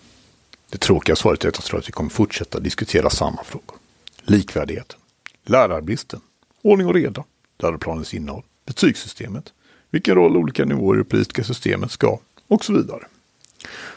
Det 0.70 0.78
tråkiga 0.78 1.16
svaret 1.16 1.44
är 1.44 1.48
att 1.48 1.56
jag 1.56 1.64
tror 1.64 1.78
att 1.78 1.88
vi 1.88 1.92
kommer 1.92 2.10
fortsätta 2.10 2.60
diskutera 2.60 3.10
samma 3.10 3.44
frågor. 3.44 3.76
Likvärdigheten, 4.22 4.98
lärarbristen, 5.44 6.20
ordning 6.62 6.86
och 6.86 6.94
reda, 6.94 7.24
läroplanens 7.58 8.14
innehåll, 8.14 8.42
betygssystemet, 8.66 9.52
vilken 9.90 10.14
roll 10.14 10.36
olika 10.36 10.64
nivåer 10.64 10.94
i 10.94 10.98
det 10.98 11.04
politiska 11.04 11.44
systemet 11.44 11.90
ska 11.90 12.18
och 12.48 12.64
så 12.64 12.72
vidare. 12.72 13.06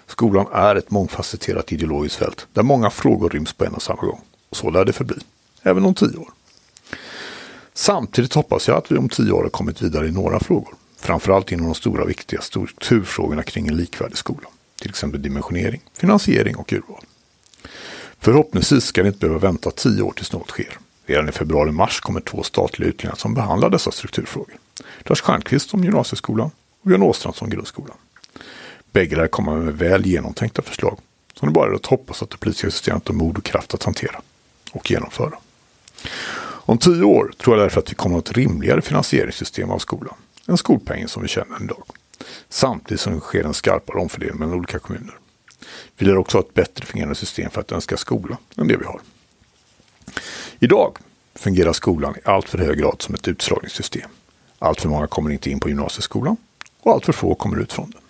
Skolan 0.07 0.47
är 0.53 0.75
ett 0.75 0.91
mångfacetterat 0.91 1.71
ideologiskt 1.71 2.19
fält 2.19 2.47
där 2.53 2.63
många 2.63 2.89
frågor 2.89 3.29
ryms 3.29 3.53
på 3.53 3.65
en 3.65 3.73
och 3.73 3.81
samma 3.81 4.01
gång. 4.01 4.21
Och 4.49 4.57
så 4.57 4.69
lär 4.69 4.85
det 4.85 4.93
förbli, 4.93 5.19
även 5.61 5.85
om 5.85 5.95
tio 5.95 6.17
år. 6.17 6.29
Samtidigt 7.73 8.33
hoppas 8.33 8.67
jag 8.67 8.77
att 8.77 8.91
vi 8.91 8.97
om 8.97 9.09
tio 9.09 9.31
år 9.31 9.43
har 9.43 9.49
kommit 9.49 9.81
vidare 9.81 10.07
i 10.07 10.11
några 10.11 10.39
frågor. 10.39 10.75
Framförallt 11.03 11.51
inom 11.51 11.65
de 11.65 11.75
stora 11.75 12.05
viktiga 12.05 12.41
strukturfrågorna 12.41 13.43
kring 13.43 13.67
en 13.67 13.77
likvärdig 13.77 14.17
skola. 14.17 14.47
Till 14.81 14.89
exempel 14.89 15.21
dimensionering, 15.21 15.81
finansiering 15.93 16.55
och 16.55 16.73
urval. 16.73 17.03
Förhoppningsvis 18.19 18.83
ska 18.83 19.01
det 19.01 19.07
inte 19.07 19.19
behöva 19.19 19.39
vänta 19.39 19.71
tio 19.71 20.01
år 20.01 20.11
tills 20.11 20.33
något 20.33 20.49
sker. 20.49 20.77
Redan 21.05 21.29
i 21.29 21.31
februari-mars 21.31 21.99
kommer 21.99 22.21
två 22.21 22.43
statliga 22.43 22.89
utredningar 22.89 23.15
som 23.15 23.33
behandlar 23.33 23.69
dessa 23.69 23.91
strukturfrågor. 23.91 24.55
Lars 24.99 25.21
Stjernkvist 25.21 25.73
om 25.73 25.83
gymnasieskolan 25.83 26.51
och 26.81 26.87
Björn 26.87 27.03
Åstrand 27.03 27.35
om 27.39 27.49
grundskolan. 27.49 27.97
Bägge 28.91 29.15
lär 29.15 29.27
komma 29.27 29.55
med 29.55 29.77
väl 29.77 30.05
genomtänkta 30.05 30.61
förslag 30.61 30.99
som 31.33 31.47
det 31.47 31.53
bara 31.53 31.71
är 31.71 31.75
att 31.75 31.85
hoppas 31.85 32.23
att 32.23 32.29
det 32.29 32.37
politiska 32.37 32.71
systemet 32.71 33.07
har 33.07 33.15
mod 33.15 33.37
och 33.37 33.43
kraft 33.43 33.73
att 33.73 33.83
hantera 33.83 34.21
och 34.71 34.91
genomföra. 34.91 35.37
Om 36.65 36.77
tio 36.77 37.03
år 37.03 37.33
tror 37.37 37.57
jag 37.57 37.65
därför 37.65 37.79
att 37.79 37.91
vi 37.91 37.95
kommer 37.95 38.17
att 38.17 38.27
ha 38.27 38.31
ett 38.31 38.37
rimligare 38.37 38.81
finansieringssystem 38.81 39.71
av 39.71 39.79
skolan 39.79 40.15
än 40.47 40.57
skolpengen 40.57 41.07
som 41.07 41.21
vi 41.21 41.27
känner 41.27 41.63
idag. 41.63 41.83
Samtidigt 42.49 43.01
som 43.01 43.13
det 43.13 43.19
sker 43.19 43.43
en 43.43 43.53
skarpare 43.53 43.99
omfördelning 43.99 44.39
mellan 44.39 44.55
olika 44.55 44.79
kommuner. 44.79 45.15
Vi 45.97 46.05
lär 46.05 46.17
också 46.17 46.37
ha 46.37 46.43
ett 46.43 46.53
bättre 46.53 46.85
fungerande 46.85 47.15
system 47.15 47.51
för 47.51 47.61
att 47.61 47.71
önska 47.71 47.97
skola 47.97 48.37
än 48.57 48.67
det 48.67 48.77
vi 48.77 48.85
har. 48.85 49.01
Idag 50.59 50.97
fungerar 51.35 51.73
skolan 51.73 52.15
i 52.15 52.19
allt 52.25 52.49
för 52.49 52.57
hög 52.57 52.77
grad 52.77 53.01
som 53.01 53.15
ett 53.15 53.27
utslagningssystem. 53.27 54.09
Allt 54.59 54.81
för 54.81 54.89
många 54.89 55.07
kommer 55.07 55.29
inte 55.31 55.49
in 55.49 55.59
på 55.59 55.69
gymnasieskolan 55.69 56.37
och 56.79 56.91
allt 56.91 57.05
för 57.05 57.13
få 57.13 57.35
kommer 57.35 57.59
ut 57.59 57.73
från 57.73 57.91
den. 57.91 58.01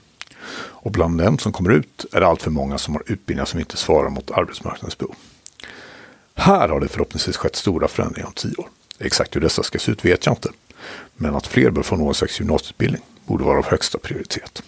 Och 0.56 0.92
bland 0.92 1.18
dem 1.18 1.38
som 1.38 1.52
kommer 1.52 1.72
ut 1.72 2.06
är 2.12 2.20
det 2.20 2.28
allt 2.28 2.42
för 2.42 2.52
många 2.52 2.78
som 2.78 2.94
har 2.94 3.04
utbildningar 3.08 3.46
som 3.46 3.60
inte 3.60 3.78
svarar 3.78 4.10
mot 4.10 4.32
arbetsmarknadens 4.32 4.98
behov. 4.98 5.16
Här 6.36 6.70
har 6.70 6.80
det 6.80 6.88
förhoppningsvis 6.88 7.38
skett 7.38 7.56
stora 7.56 7.88
förändringar 7.88 8.28
om 8.28 8.34
tio 8.34 8.56
år. 8.56 8.68
Exakt 9.00 9.36
hur 9.36 9.42
dessa 9.42 9.64
ska 9.64 9.80
se 9.80 9.92
ut 9.92 10.06
vet 10.06 10.26
jag 10.26 10.34
inte. 10.34 10.50
Men 11.16 11.36
att 11.36 11.48
fler 11.48 11.70
bör 11.70 11.84
få 11.84 11.96
någon 11.96 12.16
slags 12.16 12.40
gymnasieutbildning 12.40 13.02
borde 13.26 13.44
vara 13.44 13.58
av 13.58 13.66
högsta 13.66 13.98
prioritet. 13.98 14.64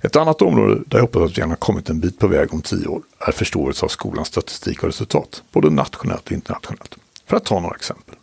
Ett 0.00 0.16
annat 0.16 0.42
område 0.42 0.82
där 0.86 0.98
jag 0.98 1.02
hoppas 1.02 1.22
att 1.22 1.38
vi 1.38 1.42
har 1.42 1.56
kommit 1.56 1.90
en 1.90 2.00
bit 2.00 2.18
på 2.18 2.26
väg 2.26 2.54
om 2.54 2.62
tio 2.62 2.86
år 2.86 3.02
är 3.18 3.32
förståelse 3.32 3.84
av 3.84 3.88
skolans 3.88 4.28
statistik 4.28 4.82
och 4.82 4.88
resultat, 4.88 5.42
både 5.52 5.70
nationellt 5.70 6.26
och 6.26 6.32
internationellt. 6.32 6.94
För 7.26 7.36
att 7.36 7.44
ta 7.44 7.60
några 7.60 7.76
exempel. 7.76 8.14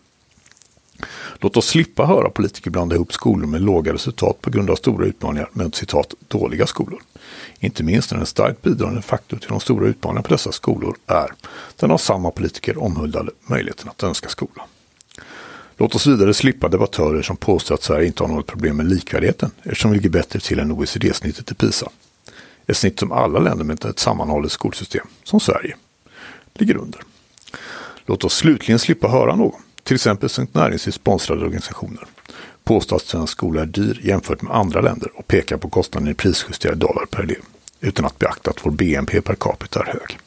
Låt 1.39 1.57
oss 1.57 1.67
slippa 1.67 2.05
höra 2.05 2.29
politiker 2.29 2.71
blanda 2.71 2.95
ihop 2.95 3.13
skolor 3.13 3.47
med 3.47 3.61
låga 3.61 3.93
resultat 3.93 4.41
på 4.41 4.49
grund 4.49 4.69
av 4.69 4.75
stora 4.75 5.05
utmaningar 5.05 5.49
med 5.53 5.75
citat 5.75 6.13
dåliga 6.27 6.67
skolor. 6.67 7.01
Inte 7.59 7.83
minst 7.83 8.11
när 8.11 8.19
en 8.19 8.25
starkt 8.25 8.61
bidragande 8.61 9.01
faktor 9.01 9.37
till 9.37 9.49
de 9.49 9.59
stora 9.59 9.87
utmaningarna 9.87 10.23
på 10.23 10.33
dessa 10.33 10.51
skolor 10.51 10.95
är 11.07 11.33
den 11.75 11.91
av 11.91 11.97
samma 11.97 12.31
politiker 12.31 12.83
omhuldade 12.83 13.31
möjligheten 13.47 13.89
att 13.89 14.03
önska 14.03 14.29
skola. 14.29 14.63
Låt 15.77 15.95
oss 15.95 16.07
vidare 16.07 16.33
slippa 16.33 16.69
debattörer 16.69 17.21
som 17.21 17.37
påstår 17.37 17.75
att 17.75 17.83
Sverige 17.83 18.07
inte 18.07 18.23
har 18.23 18.27
något 18.27 18.47
problem 18.47 18.77
med 18.77 18.89
likvärdigheten 18.89 19.51
eftersom 19.63 19.91
vi 19.91 19.97
ligger 19.97 20.09
bättre 20.09 20.39
till 20.39 20.59
än 20.59 20.71
OECD-snittet 20.71 21.51
i 21.51 21.55
PISA. 21.55 21.89
Ett 22.67 22.77
snitt 22.77 22.99
som 22.99 23.11
alla 23.11 23.39
länder 23.39 23.65
med 23.65 23.85
ett 23.85 23.99
sammanhållet 23.99 24.51
skolsystem, 24.51 25.07
som 25.23 25.39
Sverige, 25.39 25.75
ligger 26.53 26.77
under. 26.77 27.01
Låt 28.05 28.23
oss 28.23 28.33
slutligen 28.33 28.79
slippa 28.79 29.07
höra 29.07 29.35
någon, 29.35 29.61
till 29.83 29.95
exempel 29.95 30.29
Svenskt 30.29 30.55
Näringslivs 30.55 30.95
sponsrade 30.95 31.41
organisationer, 31.45 32.05
påstå 32.63 32.95
att 32.95 33.01
svensk 33.01 33.33
skola 33.33 33.61
är 33.61 33.65
dyr 33.65 33.99
jämfört 34.03 34.41
med 34.41 34.55
andra 34.55 34.81
länder 34.81 35.11
och 35.15 35.27
peka 35.27 35.57
på 35.57 35.69
kostnaden 35.69 36.09
i 36.09 36.13
prisjusterade 36.13 36.79
dollar 36.79 37.05
per 37.05 37.23
elev, 37.23 37.41
utan 37.79 38.05
att 38.05 38.19
beakta 38.19 38.51
att 38.51 38.65
vår 38.65 38.71
BNP 38.71 39.21
per 39.21 39.35
capita 39.35 39.79
är 39.79 39.85
hög. 39.85 40.19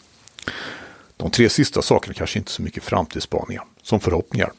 De 1.16 1.30
tre 1.30 1.48
sista 1.48 1.82
sakerna 1.82 2.14
kanske 2.14 2.38
inte 2.38 2.50
så 2.50 2.62
mycket 2.62 2.85
framtidsspaningar, 2.85 3.64
som 3.82 4.00
förhoppningar. 4.00 4.52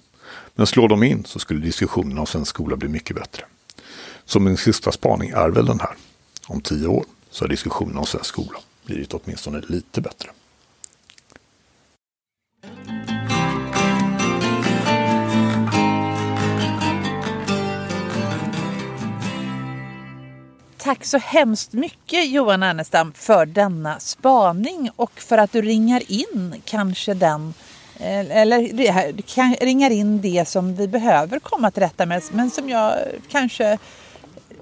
Men 0.57 0.67
slår 0.67 0.89
de 0.89 1.03
in 1.03 1.25
så 1.25 1.39
skulle 1.39 1.59
diskussionen 1.59 2.17
om 2.17 2.25
svensk 2.25 2.49
skola 2.49 2.75
bli 2.75 2.87
mycket 2.87 3.15
bättre. 3.15 3.45
Så 4.25 4.39
min 4.39 4.57
sista 4.57 4.91
spaning 4.91 5.29
är 5.29 5.49
väl 5.49 5.65
den 5.65 5.79
här. 5.79 5.95
Om 6.47 6.61
tio 6.61 6.87
år 6.87 7.05
så 7.29 7.43
har 7.43 7.49
diskussionen 7.49 7.97
om 7.97 8.05
svensk 8.05 8.25
skola 8.25 8.59
blivit 8.85 9.13
åtminstone 9.13 9.61
lite 9.67 10.01
bättre. 10.01 10.29
Tack 20.77 21.05
så 21.05 21.17
hemskt 21.17 21.73
mycket 21.73 22.29
Johan 22.29 22.63
Ernestam 22.63 23.13
för 23.13 23.45
denna 23.45 23.99
spaning 23.99 24.89
och 24.95 25.19
för 25.19 25.37
att 25.37 25.51
du 25.51 25.61
ringar 25.61 26.11
in 26.11 26.61
kanske 26.65 27.13
den 27.13 27.53
eller 27.99 29.21
kan 29.21 29.55
ringar 29.61 29.89
in 29.89 30.21
det 30.21 30.47
som 30.47 30.75
vi 30.75 30.87
behöver 30.87 31.39
komma 31.39 31.71
till 31.71 31.83
rätta 31.83 32.05
med 32.05 32.23
men 32.31 32.49
som 32.49 32.69
jag 32.69 32.93
kanske 33.29 33.77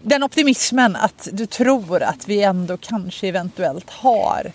den 0.01 0.23
optimismen 0.23 0.95
att 0.95 1.27
du 1.31 1.45
tror 1.45 2.03
att 2.03 2.27
vi 2.27 2.43
ändå 2.43 2.77
kanske 2.77 3.27
eventuellt 3.27 3.89
har 3.89 4.51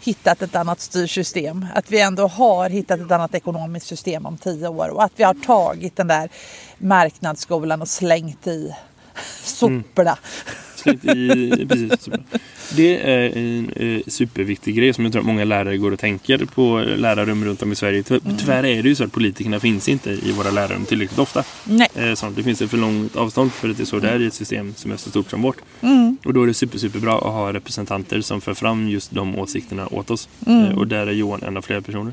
hittat 0.00 0.42
ett 0.42 0.56
annat 0.56 0.80
styrsystem. 0.80 1.66
Att 1.74 1.90
vi 1.90 2.00
ändå 2.00 2.26
har 2.26 2.70
hittat 2.70 3.00
ett 3.00 3.10
annat 3.10 3.34
ekonomiskt 3.34 3.86
system 3.86 4.26
om 4.26 4.38
tio 4.38 4.68
år 4.68 4.88
och 4.88 5.04
att 5.04 5.12
vi 5.16 5.24
har 5.24 5.34
tagit 5.34 5.96
den 5.96 6.06
där 6.06 6.28
marknadsskolan 6.78 7.82
och 7.82 7.88
slängt 7.88 8.46
i 8.46 8.74
soporna. 9.44 10.18
Slängt 10.82 11.04
i, 11.04 11.66
precis, 11.68 12.00
så. 12.00 12.10
Det 12.76 12.96
är 13.00 13.36
en 13.38 13.70
eh, 13.76 14.00
superviktig 14.06 14.76
grej 14.76 14.92
som 14.92 15.04
jag 15.04 15.12
tror 15.12 15.20
att 15.20 15.26
många 15.26 15.44
lärare 15.44 15.76
går 15.76 15.92
och 15.92 15.98
tänker 15.98 16.38
på 16.38 16.84
lärarrum 16.96 17.44
runt 17.44 17.62
om 17.62 17.72
i 17.72 17.74
Sverige. 17.76 18.02
Ty- 18.02 18.20
Tyvärr 18.38 18.64
är 18.64 18.82
det 18.82 18.88
ju 18.88 18.94
så 18.94 19.04
att 19.04 19.12
politikerna 19.12 19.60
finns 19.60 19.88
inte 19.88 20.10
i 20.10 20.32
våra 20.32 20.50
lärarrum 20.50 20.84
tillräckligt 20.84 21.18
ofta. 21.18 21.44
Nej. 21.64 21.88
Eh, 21.94 22.14
så 22.14 22.30
det 22.36 22.42
finns 22.42 22.62
ett 22.62 22.70
för 22.70 22.78
långt 22.78 23.16
avstånd 23.16 23.52
för 23.52 23.68
att 23.68 23.76
det 23.76 23.82
är 23.82 23.84
så 23.84 23.98
det 23.98 24.08
är 24.08 24.20
i 24.22 24.26
ett 24.26 24.34
system 24.34 24.74
som 24.76 24.92
är 24.92 24.96
så 24.96 25.10
stort 25.10 25.30
som 25.30 25.42
vårt. 25.42 25.56
Mm. 25.80 26.16
Och 26.24 26.34
då 26.34 26.42
är 26.42 26.46
det 26.46 26.54
super, 26.54 26.78
superbra 26.78 27.14
att 27.14 27.22
ha 27.22 27.52
representanter 27.52 28.20
som 28.20 28.40
för 28.40 28.54
fram 28.54 28.88
just 28.88 29.10
de 29.14 29.38
åsikterna 29.38 29.86
åt 29.90 30.10
oss. 30.10 30.28
Mm. 30.46 30.64
Eh, 30.64 30.78
och 30.78 30.86
där 30.86 31.06
är 31.06 31.12
Johan 31.12 31.42
en 31.42 31.56
av 31.56 31.62
flera 31.62 31.80
personer. 31.80 32.12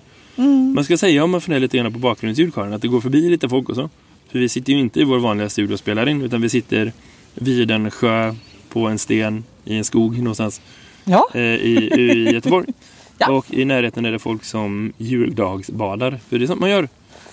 Man 0.75 0.83
ska 0.83 0.97
säga 0.97 1.23
om 1.23 1.31
man 1.31 1.41
funderar 1.41 1.59
lite 1.59 1.77
grann 1.77 1.93
på 1.93 1.99
bakgrundsljud 1.99 2.53
Karin, 2.53 2.73
att 2.73 2.81
det 2.81 2.87
går 2.87 3.01
förbi 3.01 3.29
lite 3.29 3.49
folk 3.49 3.69
också. 3.69 3.89
För 4.31 4.39
vi 4.39 4.49
sitter 4.49 4.73
ju 4.73 4.79
inte 4.79 4.99
i 4.99 5.03
vår 5.03 5.19
vanliga 5.19 5.49
studio 5.49 5.73
och 5.73 5.79
spelar 5.79 6.09
in 6.09 6.21
utan 6.21 6.41
vi 6.41 6.49
sitter 6.49 6.91
vid 7.33 7.71
en 7.71 7.91
sjö, 7.91 8.35
på 8.77 8.87
en 8.87 8.99
sten, 8.99 9.43
i 9.65 9.77
en 9.77 9.83
skog 9.85 10.17
någonstans 10.17 10.61
Ja, 11.05 11.27
eh, 11.33 11.41
i, 11.41 11.91
i 11.97 12.33
Göteborg. 12.33 12.67
Ja. 13.19 13.31
Och 13.31 13.53
i 13.53 13.65
närheten 13.65 14.05
är 14.05 14.11
det 14.11 14.19
folk 14.19 14.43
som 14.43 14.93
juldagsbadar. 14.97 16.19
För 16.29 16.39
det 16.39 16.45
är 16.45 16.47
sånt 16.47 16.59
man 16.59 16.69
gör 16.69 16.89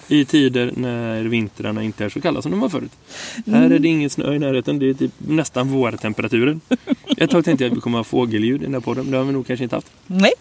i 0.09 0.25
tider 0.25 0.73
när 0.77 1.23
vintrarna 1.25 1.83
inte 1.83 2.05
är 2.05 2.09
så 2.09 2.21
kalla 2.21 2.43
som 2.43 2.51
de 2.51 2.61
var 2.61 2.69
förut. 2.69 2.91
Här 3.47 3.71
är 3.71 3.79
det 3.79 3.89
ingen 3.89 4.11
snö 4.11 4.35
i 4.35 4.39
närheten. 4.39 4.79
Det 4.79 4.89
är 4.91 4.95
typ 4.95 5.13
nästan 5.19 5.69
vårtemperaturer. 5.69 6.59
Ett 7.17 7.31
tag 7.31 7.45
tänkte 7.45 7.65
jag 7.65 7.71
att 7.71 7.77
vi 7.77 7.81
kommer 7.81 7.99
ha 7.99 8.05
fågelljud 8.05 8.61
i 8.63 8.65
den 8.65 8.75
här 8.75 8.81
podden. 8.81 9.11
Det 9.11 9.17
har 9.17 9.25
vi 9.25 9.33
nog 9.33 9.47
kanske 9.47 9.63
inte 9.65 9.77
haft. 9.77 9.91
nej. 10.07 10.33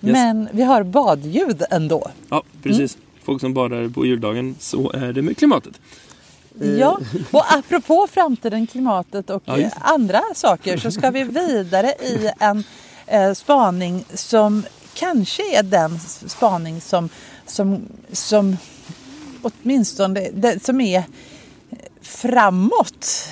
Men 0.00 0.48
vi 0.52 0.62
har 0.62 0.82
badljud 0.82 1.62
ändå. 1.70 2.10
Ja, 2.28 2.42
precis. 2.62 2.98
Folk 3.24 3.40
som 3.40 3.54
badar 3.54 3.88
på 3.88 4.06
juldagen. 4.06 4.54
Så 4.58 4.90
är 4.92 5.12
det 5.12 5.22
med 5.22 5.36
klimatet. 5.36 5.80
Ja, 6.60 7.00
och 7.30 7.52
apropå 7.52 8.08
framtiden, 8.12 8.66
klimatet 8.66 9.30
och 9.30 9.42
Ja, 9.44 9.58
eh, 9.58 9.72
andra 9.80 10.20
saker 10.34 10.76
så 10.76 10.90
ska 10.90 11.10
vi 11.10 11.24
vidare 11.24 11.88
i 11.88 12.30
en 12.38 12.64
eh, 13.06 13.32
spaning 13.32 14.04
som 14.14 14.64
kanske 14.94 15.58
är 15.58 15.62
den 15.62 15.98
spaning 16.26 16.80
som, 16.80 17.08
som, 17.46 17.80
som 18.12 18.56
åtminstone 19.42 20.30
det, 20.34 20.64
som 20.64 20.80
är 20.80 21.04
framåt. 22.02 23.28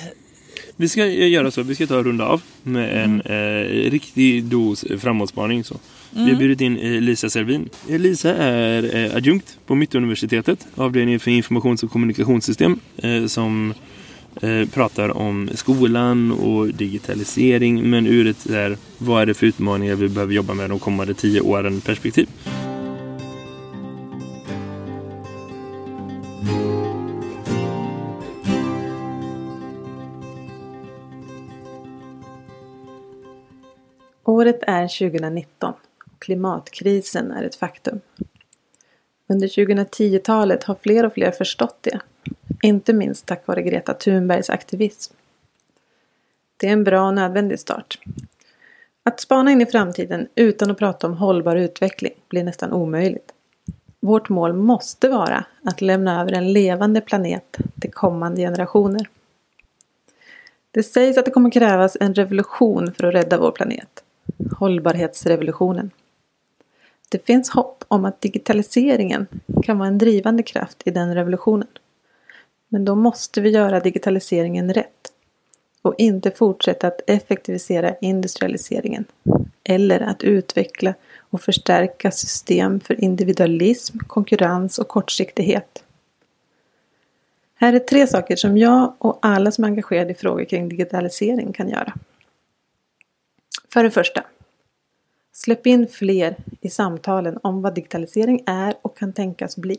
Vi 0.75 0.89
ska 0.89 1.05
eh, 1.05 1.29
göra 1.29 1.51
så. 1.51 1.63
Vi 1.63 1.75
ska 1.75 1.87
ta 1.87 1.97
och 1.97 2.05
runda 2.05 2.25
av 2.25 2.41
med 2.63 3.03
en 3.03 3.21
eh, 3.21 3.91
riktig 3.91 4.43
dos 4.43 4.85
framåtspaning. 4.99 5.63
Så. 5.63 5.75
Vi 6.13 6.31
har 6.31 6.39
bjudit 6.39 6.61
in 6.61 6.77
eh, 6.77 7.01
Lisa 7.01 7.29
Servin. 7.29 7.69
Eh, 7.89 7.99
Lisa 7.99 8.35
är 8.35 8.95
eh, 8.95 9.15
adjunkt 9.15 9.57
på 9.65 9.75
Mittuniversitetet, 9.75 10.67
avdelningen 10.75 11.19
för 11.19 11.31
informations 11.31 11.83
och 11.83 11.91
kommunikationssystem, 11.91 12.79
som 13.27 13.73
pratar 14.73 15.17
om 15.17 15.49
skolan 15.53 16.31
och 16.31 16.67
digitalisering, 16.67 17.89
men 17.89 18.07
ur 18.07 18.27
ett 18.27 18.49
här, 18.49 18.77
vad 18.97 19.21
är 19.21 19.25
det 19.25 19.33
för 19.33 19.45
utmaningar 19.45 19.95
vi 19.95 20.09
behöver 20.09 20.33
jobba 20.33 20.53
med 20.53 20.69
de 20.69 20.79
kommande 20.79 21.13
tio 21.13 21.41
åren 21.41 21.81
perspektiv. 21.81 22.27
Året 34.23 34.59
är 34.67 35.09
2019 35.09 35.73
och 35.73 35.90
klimatkrisen 36.21 37.31
är 37.31 37.43
ett 37.43 37.55
faktum. 37.55 38.01
Under 39.27 39.47
2010-talet 39.47 40.63
har 40.63 40.75
fler 40.81 41.05
och 41.05 41.13
fler 41.13 41.31
förstått 41.31 41.77
det. 41.81 41.99
Inte 42.61 42.93
minst 42.93 43.25
tack 43.25 43.47
vare 43.47 43.61
Greta 43.61 43.93
Thunbergs 43.93 44.49
aktivism. 44.49 45.13
Det 46.57 46.67
är 46.67 46.73
en 46.73 46.83
bra 46.83 47.07
och 47.07 47.13
nödvändig 47.13 47.59
start. 47.59 47.99
Att 49.03 49.19
spana 49.19 49.51
in 49.51 49.61
i 49.61 49.65
framtiden 49.65 50.27
utan 50.35 50.71
att 50.71 50.77
prata 50.77 51.07
om 51.07 51.13
hållbar 51.13 51.55
utveckling 51.55 52.13
blir 52.29 52.43
nästan 52.43 52.73
omöjligt. 52.73 53.33
Vårt 53.99 54.29
mål 54.29 54.53
måste 54.53 55.09
vara 55.09 55.45
att 55.63 55.81
lämna 55.81 56.21
över 56.21 56.31
en 56.31 56.53
levande 56.53 57.01
planet 57.01 57.57
till 57.81 57.93
kommande 57.93 58.41
generationer. 58.41 59.07
Det 60.71 60.83
sägs 60.83 61.17
att 61.17 61.25
det 61.25 61.31
kommer 61.31 61.51
krävas 61.51 61.97
en 61.99 62.13
revolution 62.13 62.93
för 62.93 63.07
att 63.07 63.13
rädda 63.13 63.37
vår 63.37 63.51
planet. 63.51 64.03
Hållbarhetsrevolutionen. 64.57 65.91
Det 67.11 67.25
finns 67.25 67.49
hopp 67.49 67.83
om 67.87 68.05
att 68.05 68.21
digitaliseringen 68.21 69.27
kan 69.63 69.77
vara 69.77 69.87
en 69.87 69.97
drivande 69.97 70.43
kraft 70.43 70.81
i 70.85 70.91
den 70.91 71.15
revolutionen. 71.15 71.67
Men 72.67 72.85
då 72.85 72.95
måste 72.95 73.41
vi 73.41 73.49
göra 73.49 73.79
digitaliseringen 73.79 74.73
rätt 74.73 75.11
och 75.81 75.95
inte 75.97 76.31
fortsätta 76.31 76.87
att 76.87 77.01
effektivisera 77.07 77.95
industrialiseringen 78.01 79.05
eller 79.63 79.99
att 79.99 80.23
utveckla 80.23 80.93
och 81.17 81.41
förstärka 81.41 82.11
system 82.11 82.79
för 82.79 83.03
individualism, 83.03 83.97
konkurrens 84.07 84.79
och 84.79 84.87
kortsiktighet. 84.87 85.83
Här 87.55 87.73
är 87.73 87.79
tre 87.79 88.07
saker 88.07 88.35
som 88.35 88.57
jag 88.57 88.93
och 88.97 89.19
alla 89.21 89.51
som 89.51 89.63
är 89.63 89.67
engagerade 89.67 90.11
i 90.11 90.15
frågor 90.15 90.45
kring 90.45 90.69
digitalisering 90.69 91.53
kan 91.53 91.69
göra. 91.69 91.93
För 93.73 93.83
det 93.83 93.91
första. 93.91 94.23
Släpp 95.43 95.67
in 95.67 95.87
fler 95.87 96.35
i 96.61 96.69
samtalen 96.69 97.37
om 97.43 97.61
vad 97.61 97.75
digitalisering 97.75 98.43
är 98.45 98.73
och 98.81 98.97
kan 98.97 99.13
tänkas 99.13 99.57
bli. 99.57 99.77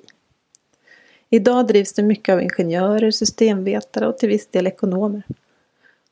Idag 1.30 1.66
drivs 1.66 1.92
det 1.92 2.02
mycket 2.02 2.32
av 2.32 2.42
ingenjörer, 2.42 3.10
systemvetare 3.10 4.06
och 4.06 4.18
till 4.18 4.28
viss 4.28 4.46
del 4.46 4.66
ekonomer. 4.66 5.22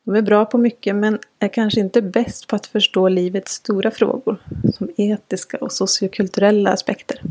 De 0.03 0.15
är 0.15 0.21
bra 0.21 0.45
på 0.45 0.57
mycket 0.57 0.95
men 0.95 1.19
är 1.39 1.47
kanske 1.47 1.79
inte 1.79 2.01
bäst 2.01 2.47
på 2.47 2.55
att 2.55 2.67
förstå 2.67 3.09
livets 3.09 3.51
stora 3.51 3.91
frågor 3.91 4.37
som 4.73 4.89
etiska 4.97 5.57
och 5.57 5.71
sociokulturella 5.71 6.71
aspekter. 6.71 7.21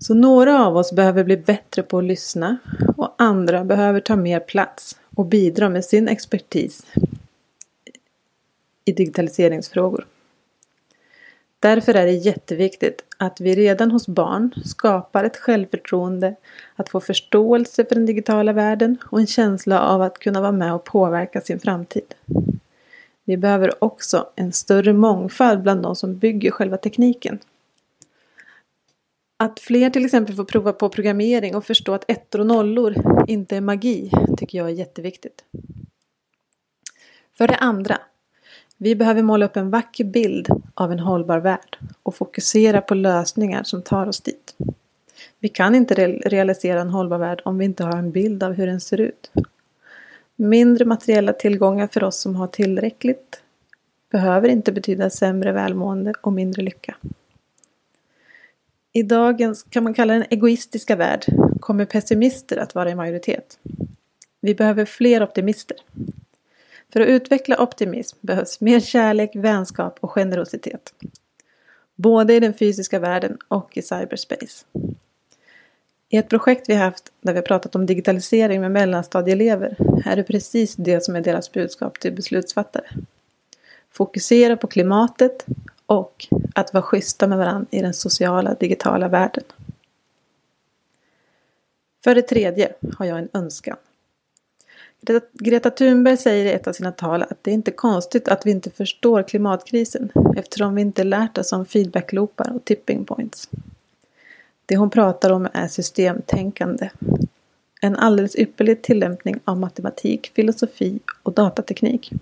Så 0.00 0.14
några 0.14 0.66
av 0.66 0.76
oss 0.76 0.92
behöver 0.92 1.24
bli 1.24 1.36
bättre 1.36 1.82
på 1.82 1.98
att 1.98 2.04
lyssna 2.04 2.56
och 2.96 3.14
andra 3.18 3.64
behöver 3.64 4.00
ta 4.00 4.16
mer 4.16 4.40
plats 4.40 4.96
och 5.16 5.26
bidra 5.26 5.68
med 5.68 5.84
sin 5.84 6.08
expertis 6.08 6.86
i 8.84 8.92
digitaliseringsfrågor. 8.92 10.06
Därför 11.60 11.94
är 11.94 12.06
det 12.06 12.12
jätteviktigt 12.12 13.04
att 13.16 13.40
vi 13.40 13.54
redan 13.54 13.90
hos 13.90 14.08
barn 14.08 14.54
skapar 14.64 15.24
ett 15.24 15.36
självförtroende 15.36 16.36
att 16.76 16.88
få 16.88 17.00
förståelse 17.00 17.84
för 17.84 17.94
den 17.94 18.06
digitala 18.06 18.52
världen 18.52 18.98
och 19.10 19.20
en 19.20 19.26
känsla 19.26 19.80
av 19.80 20.02
att 20.02 20.18
kunna 20.18 20.40
vara 20.40 20.52
med 20.52 20.74
och 20.74 20.84
påverka 20.84 21.40
sin 21.40 21.60
framtid. 21.60 22.14
Vi 23.24 23.36
behöver 23.36 23.84
också 23.84 24.28
en 24.36 24.52
större 24.52 24.92
mångfald 24.92 25.62
bland 25.62 25.82
de 25.82 25.96
som 25.96 26.18
bygger 26.18 26.50
själva 26.50 26.76
tekniken. 26.76 27.38
Att 29.36 29.60
fler 29.60 29.90
till 29.90 30.04
exempel 30.04 30.34
får 30.34 30.44
prova 30.44 30.72
på 30.72 30.88
programmering 30.88 31.56
och 31.56 31.64
förstå 31.64 31.94
att 31.94 32.10
ettor 32.10 32.38
och 32.38 32.46
nollor 32.46 32.94
inte 33.28 33.56
är 33.56 33.60
magi 33.60 34.10
tycker 34.36 34.58
jag 34.58 34.68
är 34.68 34.72
jätteviktigt. 34.74 35.44
För 37.38 37.48
det 37.48 37.56
andra, 37.56 37.98
vi 38.82 38.94
behöver 38.94 39.22
måla 39.22 39.46
upp 39.46 39.56
en 39.56 39.70
vacker 39.70 40.04
bild 40.04 40.48
av 40.74 40.92
en 40.92 40.98
hållbar 40.98 41.38
värld 41.38 41.78
och 42.02 42.14
fokusera 42.14 42.80
på 42.80 42.94
lösningar 42.94 43.62
som 43.62 43.82
tar 43.82 44.06
oss 44.06 44.20
dit. 44.20 44.56
Vi 45.38 45.48
kan 45.48 45.74
inte 45.74 45.94
realisera 46.08 46.80
en 46.80 46.90
hållbar 46.90 47.18
värld 47.18 47.42
om 47.44 47.58
vi 47.58 47.64
inte 47.64 47.84
har 47.84 47.96
en 47.98 48.10
bild 48.10 48.42
av 48.42 48.52
hur 48.52 48.66
den 48.66 48.80
ser 48.80 49.00
ut. 49.00 49.32
Mindre 50.36 50.84
materiella 50.84 51.32
tillgångar 51.32 51.86
för 51.86 52.04
oss 52.04 52.20
som 52.20 52.36
har 52.36 52.46
tillräckligt 52.46 53.42
behöver 54.10 54.48
inte 54.48 54.72
betyda 54.72 55.10
sämre 55.10 55.52
välmående 55.52 56.14
och 56.20 56.32
mindre 56.32 56.62
lycka. 56.62 56.96
I 58.92 59.02
dagens, 59.02 59.62
kan 59.62 59.84
man 59.84 59.94
kalla 59.94 60.14
den 60.14 60.24
egoistiska 60.30 60.96
värld, 60.96 61.24
kommer 61.60 61.84
pessimister 61.84 62.56
att 62.56 62.74
vara 62.74 62.90
i 62.90 62.94
majoritet. 62.94 63.58
Vi 64.40 64.54
behöver 64.54 64.84
fler 64.84 65.22
optimister. 65.22 65.76
För 66.92 67.00
att 67.00 67.08
utveckla 67.08 67.62
optimism 67.62 68.18
behövs 68.20 68.60
mer 68.60 68.80
kärlek, 68.80 69.30
vänskap 69.34 69.98
och 70.00 70.10
generositet. 70.10 70.94
Både 71.94 72.34
i 72.34 72.40
den 72.40 72.54
fysiska 72.54 72.98
världen 72.98 73.38
och 73.48 73.76
i 73.76 73.82
cyberspace. 73.82 74.64
I 76.08 76.16
ett 76.16 76.28
projekt 76.28 76.68
vi 76.68 76.74
haft 76.74 77.12
där 77.20 77.32
vi 77.32 77.38
har 77.38 77.46
pratat 77.46 77.74
om 77.74 77.86
digitalisering 77.86 78.60
med 78.60 78.70
mellanstadieelever 78.70 79.76
är 80.04 80.16
det 80.16 80.22
precis 80.22 80.74
det 80.76 81.04
som 81.04 81.16
är 81.16 81.20
deras 81.20 81.52
budskap 81.52 82.00
till 82.00 82.12
beslutsfattare. 82.12 82.86
Fokusera 83.90 84.56
på 84.56 84.66
klimatet 84.66 85.46
och 85.86 86.26
att 86.54 86.74
vara 86.74 86.82
schyssta 86.82 87.26
med 87.26 87.38
varandra 87.38 87.66
i 87.70 87.82
den 87.82 87.94
sociala 87.94 88.54
digitala 88.54 89.08
världen. 89.08 89.44
För 92.04 92.14
det 92.14 92.22
tredje 92.22 92.72
har 92.98 93.06
jag 93.06 93.18
en 93.18 93.28
önskan. 93.32 93.76
Greta 95.32 95.70
Thunberg 95.70 96.16
säger 96.16 96.44
i 96.44 96.52
ett 96.52 96.66
av 96.66 96.72
sina 96.72 96.92
tal 96.92 97.22
att 97.22 97.38
det 97.42 97.50
är 97.50 97.54
inte 97.54 97.70
konstigt 97.70 98.28
att 98.28 98.46
vi 98.46 98.50
inte 98.50 98.70
förstår 98.70 99.22
klimatkrisen 99.22 100.12
eftersom 100.36 100.74
vi 100.74 100.82
inte 100.82 101.04
lärt 101.04 101.38
oss 101.38 101.52
om 101.52 101.66
feedbackloopar 101.66 102.52
och 102.54 102.64
tipping 102.64 103.04
points. 103.04 103.48
Det 104.66 104.76
hon 104.76 104.90
pratar 104.90 105.30
om 105.30 105.48
är 105.52 105.68
systemtänkande. 105.68 106.90
En 107.80 107.96
alldeles 107.96 108.36
ypperlig 108.36 108.82
tillämpning 108.82 109.40
av 109.44 109.58
matematik, 109.58 110.32
filosofi 110.34 110.98
och 111.22 111.32
datateknik. 111.32 112.12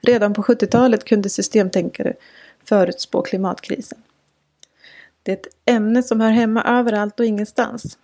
Redan 0.00 0.34
på 0.34 0.42
70-talet 0.42 1.04
kunde 1.04 1.28
systemtänkare 1.28 2.14
förutspå 2.64 3.22
klimatkrisen. 3.22 3.98
Det 5.22 5.32
är 5.32 5.36
ett 5.36 5.46
ämne 5.64 6.02
som 6.02 6.20
hör 6.20 6.30
hemma 6.30 6.62
överallt 6.62 7.20
och 7.20 7.26
ingenstans. 7.26 7.98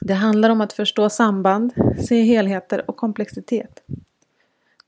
Det 0.00 0.14
handlar 0.14 0.50
om 0.50 0.60
att 0.60 0.72
förstå 0.72 1.10
samband, 1.10 1.72
se 2.08 2.22
helheter 2.22 2.90
och 2.90 2.96
komplexitet. 2.96 3.82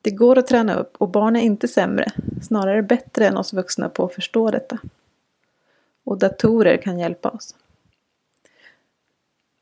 Det 0.02 0.10
går 0.10 0.38
att 0.38 0.46
träna 0.46 0.74
upp 0.74 0.96
och 0.98 1.08
barn 1.08 1.36
är 1.36 1.40
inte 1.40 1.68
sämre, 1.68 2.12
snarare 2.42 2.82
bättre 2.82 3.26
än 3.26 3.36
oss 3.36 3.52
vuxna 3.52 3.88
på 3.88 4.04
att 4.04 4.14
förstå 4.14 4.50
detta. 4.50 4.78
Och 6.04 6.18
datorer 6.18 6.76
kan 6.76 6.98
hjälpa 6.98 7.28
oss. 7.28 7.54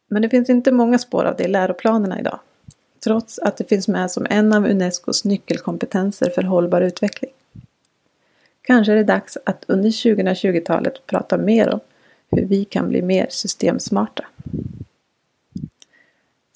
Men 0.08 0.22
det 0.22 0.28
finns 0.28 0.50
inte 0.50 0.72
många 0.72 0.98
spår 0.98 1.24
av 1.24 1.36
det 1.36 1.44
i 1.44 1.48
läroplanerna 1.48 2.20
idag. 2.20 2.38
Trots 3.04 3.38
att 3.38 3.56
det 3.56 3.68
finns 3.68 3.88
med 3.88 4.10
som 4.10 4.26
en 4.30 4.52
av 4.52 4.66
Unescos 4.66 5.24
nyckelkompetenser 5.24 6.30
för 6.30 6.42
hållbar 6.42 6.80
utveckling. 6.80 7.30
Kanske 8.62 8.92
är 8.92 8.96
det 8.96 9.04
dags 9.04 9.38
att 9.46 9.64
under 9.68 9.90
2020-talet 9.90 11.06
prata 11.06 11.38
mer 11.38 11.68
om 11.68 11.80
hur 12.30 12.44
vi 12.44 12.64
kan 12.64 12.88
bli 12.88 13.02
mer 13.02 13.26
systemsmarta. 13.30 14.24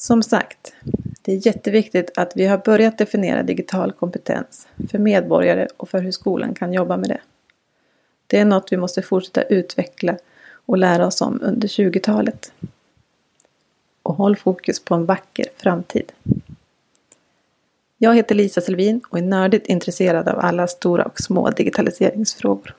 Som 0.02 0.22
sagt, 0.22 0.72
det 1.22 1.32
är 1.32 1.46
jätteviktigt 1.46 2.18
att 2.18 2.32
vi 2.36 2.46
har 2.46 2.58
börjat 2.58 2.98
definiera 2.98 3.42
digital 3.42 3.92
kompetens 3.92 4.68
för 4.90 4.98
medborgare 4.98 5.68
och 5.76 5.88
för 5.88 5.98
hur 5.98 6.10
skolan 6.10 6.54
kan 6.54 6.72
jobba 6.72 6.96
med 6.96 7.08
det. 7.08 7.20
Det 8.26 8.38
är 8.38 8.44
något 8.44 8.72
vi 8.72 8.76
måste 8.76 9.02
fortsätta 9.02 9.42
utveckla 9.42 10.16
och 10.66 10.78
lära 10.78 11.06
oss 11.06 11.20
om 11.20 11.40
under 11.42 11.68
20-talet. 11.68 12.52
Och 14.02 14.14
håll 14.14 14.36
fokus 14.36 14.84
på 14.84 14.94
en 14.94 15.06
vacker 15.06 15.46
framtid. 15.56 16.12
Jag 17.98 18.14
heter 18.14 18.34
Lisa 18.34 18.60
Selvin 18.60 19.00
och 19.10 19.18
är 19.18 19.22
nördigt 19.22 19.66
intresserad 19.66 20.28
av 20.28 20.38
alla 20.38 20.66
stora 20.66 21.04
och 21.04 21.20
små 21.20 21.50
digitaliseringsfrågor. 21.50 22.74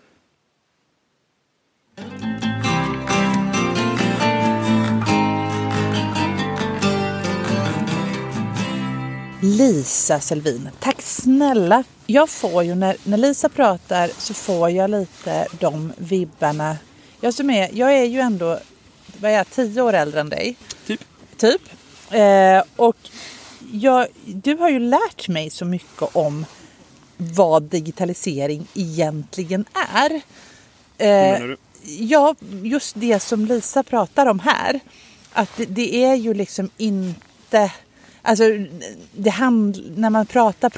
Lisa 9.43 10.19
Selvin, 10.19 10.69
tack 10.79 11.01
snälla. 11.01 11.83
Jag 12.05 12.29
får 12.29 12.63
ju 12.63 12.75
när, 12.75 12.97
när 13.03 13.17
Lisa 13.17 13.49
pratar 13.49 14.11
så 14.17 14.33
får 14.33 14.69
jag 14.69 14.89
lite 14.89 15.47
de 15.59 15.93
vibbarna. 15.97 16.77
Jag 17.21 17.33
som 17.33 17.49
är, 17.49 17.69
jag 17.73 17.93
är 17.93 18.03
ju 18.03 18.19
ändå, 18.19 18.59
vad 19.19 19.31
är 19.31 19.35
jag, 19.35 19.49
tio 19.49 19.81
år 19.81 19.93
äldre 19.93 20.19
än 20.19 20.29
dig. 20.29 20.55
Typ. 20.87 21.01
Typ. 21.37 21.61
Eh, 22.09 22.63
och 22.75 22.97
jag, 23.71 24.07
du 24.25 24.55
har 24.55 24.69
ju 24.69 24.79
lärt 24.79 25.27
mig 25.27 25.49
så 25.49 25.65
mycket 25.65 26.15
om 26.15 26.45
vad 27.17 27.63
digitalisering 27.63 28.67
egentligen 28.73 29.65
är. 29.95 30.11
Eh, 30.97 31.07
menar 31.07 31.47
du? 31.47 31.57
ja, 31.83 32.35
just 32.63 32.95
det 32.99 33.19
som 33.19 33.45
Lisa 33.45 33.83
pratar 33.83 34.25
om 34.25 34.39
här. 34.39 34.79
Att 35.33 35.49
det, 35.57 35.65
det 35.65 36.03
är 36.03 36.15
ju 36.15 36.33
liksom 36.33 36.69
inte... 36.77 37.71
Alltså, 38.25 38.43
det 39.11 39.29
hand, 39.29 39.83
när 39.95 40.09
man 40.09 40.25
pratar 40.25 40.69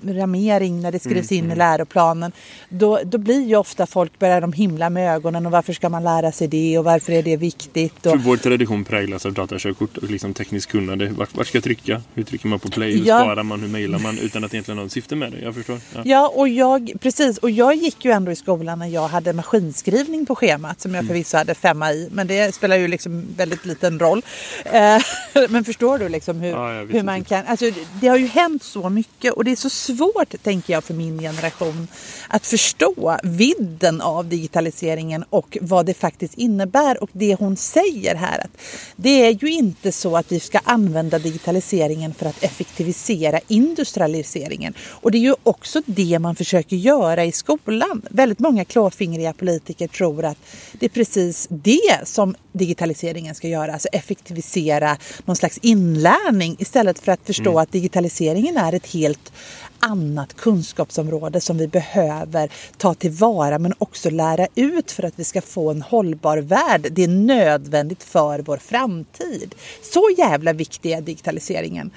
programmering, 0.00 0.80
när 0.82 0.92
det 0.92 0.98
skrivs 0.98 1.32
in 1.32 1.50
i 1.50 1.56
läroplanen, 1.56 2.32
då, 2.68 3.00
då 3.04 3.18
blir 3.18 3.40
ju 3.46 3.56
ofta 3.56 3.86
folk 3.86 4.18
börjar 4.18 4.40
de 4.40 4.52
himla 4.52 4.90
med 4.90 5.14
ögonen 5.14 5.46
och 5.46 5.52
varför 5.52 5.72
ska 5.72 5.88
man 5.88 6.04
lära 6.04 6.32
sig 6.32 6.48
det 6.48 6.78
och 6.78 6.84
varför 6.84 7.12
är 7.12 7.22
det 7.22 7.36
viktigt? 7.36 8.06
Och, 8.06 8.12
För 8.12 8.18
vår 8.18 8.36
tradition 8.36 8.84
präglas 8.84 9.26
av 9.26 9.32
datakörkort 9.32 9.96
och 9.96 10.10
liksom 10.10 10.34
tekniskt 10.34 10.70
kunnande. 10.70 11.06
Vart, 11.08 11.36
vart 11.36 11.46
ska 11.46 11.56
jag 11.56 11.64
trycka? 11.64 12.02
Hur 12.14 12.22
trycker 12.22 12.48
man 12.48 12.58
på 12.58 12.68
play? 12.68 12.96
Hur 12.98 13.06
Ja. 13.06 13.18
sparar 13.20 13.42
man? 13.42 13.60
Hur 13.60 13.68
mailar 13.68 13.98
man? 13.98 14.18
Utan 14.18 14.44
att 14.44 14.54
egentligen 14.54 14.78
ha 14.78 14.84
något 14.84 14.92
syfte 14.92 15.16
med 15.16 15.32
det. 15.32 15.38
Jag 15.40 15.54
förstår. 15.54 15.78
Ja. 15.94 16.02
Ja, 16.04 16.32
och 16.34 16.48
jag, 16.48 16.92
precis. 17.00 17.38
Och 17.38 17.50
jag 17.50 17.74
gick 17.74 18.04
ju 18.04 18.10
ändå 18.10 18.32
i 18.32 18.36
skolan 18.36 18.78
när 18.78 18.86
jag 18.86 19.08
hade 19.08 19.32
maskinskrivning 19.32 20.26
på 20.26 20.34
schemat 20.34 20.80
som 20.80 20.94
jag 20.94 21.06
förvisso 21.06 21.36
hade 21.36 21.54
femma 21.54 21.92
i. 21.92 22.08
Men 22.12 22.26
det 22.26 22.54
spelar 22.54 22.76
ju 22.76 22.88
liksom 22.88 23.24
väldigt 23.36 23.64
liten 23.66 23.98
roll. 23.98 24.22
Eh, 24.64 24.98
men 25.48 25.64
förstår 25.64 25.98
du 25.98 26.08
liksom 26.08 26.40
hur, 26.40 26.50
Ja, 26.50 26.63
jag 26.72 26.86
hur 26.86 27.02
man 27.02 27.24
kan... 27.24 27.46
Alltså, 27.46 27.70
det 28.00 28.08
har 28.08 28.16
ju 28.16 28.26
hänt 28.26 28.62
så 28.62 28.88
mycket 28.88 29.32
och 29.32 29.44
det 29.44 29.52
är 29.52 29.56
så 29.56 29.70
svårt, 29.70 30.42
tänker 30.42 30.72
jag, 30.72 30.84
för 30.84 30.94
min 30.94 31.18
generation 31.18 31.88
att 32.28 32.46
förstå 32.46 33.18
vidden 33.22 34.00
av 34.00 34.28
digitaliseringen 34.28 35.24
och 35.30 35.58
vad 35.60 35.86
det 35.86 35.94
faktiskt 35.94 36.34
innebär. 36.34 37.02
Och 37.02 37.10
det 37.12 37.34
hon 37.34 37.56
säger 37.56 38.14
här, 38.14 38.38
att 38.38 38.60
det 38.96 39.26
är 39.26 39.30
ju 39.30 39.52
inte 39.52 39.92
så 39.92 40.16
att 40.16 40.32
vi 40.32 40.40
ska 40.40 40.58
använda 40.64 41.18
digitaliseringen 41.18 42.14
för 42.14 42.26
att 42.26 42.44
effektivisera 42.44 43.40
industrialiseringen. 43.48 44.74
Och 44.88 45.10
det 45.10 45.18
är 45.18 45.22
ju 45.22 45.34
också 45.42 45.82
det 45.86 46.18
man 46.18 46.36
försöker 46.36 46.76
göra 46.76 47.24
i 47.24 47.32
skolan. 47.32 48.02
Väldigt 48.10 48.38
många 48.38 48.64
klåfingriga 48.64 49.32
politiker 49.32 49.88
tror 49.88 50.24
att 50.24 50.38
det 50.72 50.86
är 50.86 50.90
precis 50.90 51.46
det 51.50 52.00
som 52.04 52.34
digitaliseringen 52.52 53.34
ska 53.34 53.48
göra, 53.48 53.72
alltså 53.72 53.88
effektivisera 53.92 54.96
någon 55.24 55.36
slags 55.36 55.58
inlärning 55.62 56.53
istället 56.58 56.98
för 56.98 57.12
att 57.12 57.20
förstå 57.26 57.58
att 57.58 57.72
digitaliseringen 57.72 58.56
är 58.56 58.72
ett 58.72 58.86
helt 58.86 59.32
annat 59.78 60.36
kunskapsområde 60.36 61.40
som 61.40 61.58
vi 61.58 61.68
behöver 61.68 62.48
ta 62.76 62.94
tillvara 62.94 63.58
men 63.58 63.74
också 63.78 64.10
lära 64.10 64.46
ut 64.54 64.90
för 64.92 65.02
att 65.02 65.14
vi 65.16 65.24
ska 65.24 65.40
få 65.40 65.70
en 65.70 65.82
hållbar 65.82 66.38
värld. 66.38 66.86
Det 66.90 67.04
är 67.04 67.08
nödvändigt 67.08 68.02
för 68.02 68.38
vår 68.38 68.56
framtid. 68.56 69.54
Så 69.82 70.08
jävla 70.18 70.52
viktig 70.52 70.92
är 70.92 71.00
digitaliseringen. 71.00 71.90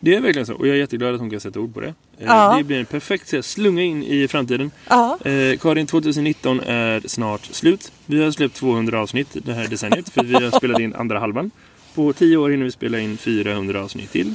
Det 0.00 0.14
är 0.14 0.20
verkligen 0.20 0.46
så. 0.46 0.54
Och 0.54 0.66
jag 0.68 0.74
är 0.76 0.80
jätteglad 0.80 1.14
att 1.14 1.20
hon 1.20 1.30
kan 1.30 1.40
sätta 1.40 1.60
ord 1.60 1.74
på 1.74 1.80
det. 1.80 1.86
Eh, 2.18 2.26
Ja. 2.26 2.54
Det 2.58 2.64
blir 2.64 2.78
en 2.78 2.86
perfekt 2.86 3.28
sätt 3.28 3.38
att 3.38 3.44
slunga 3.44 3.82
in 3.82 4.02
i 4.02 4.28
framtiden. 4.28 4.70
Ja. 4.88 5.18
Eh, 5.24 5.58
Karin, 5.58 5.86
2019 5.86 6.60
är 6.60 7.02
snart 7.08 7.44
slut. 7.44 7.92
Vi 8.06 8.22
har 8.24 8.30
släppt 8.30 8.54
200 8.56 9.00
avsnitt 9.00 9.28
det 9.32 9.52
här 9.52 9.68
decenniet. 9.68 10.08
För 10.08 10.24
vi 10.24 10.34
har 10.34 10.50
spelat 10.50 10.80
in 10.80 10.94
andra 10.94 11.18
halvan. 11.18 11.50
På 11.94 12.12
10 12.12 12.36
år 12.36 12.50
hinner 12.50 12.64
vi 12.64 12.70
spela 12.70 12.98
in 13.00 13.16
400 13.16 13.82
avsnitt 13.84 14.12
till. 14.12 14.34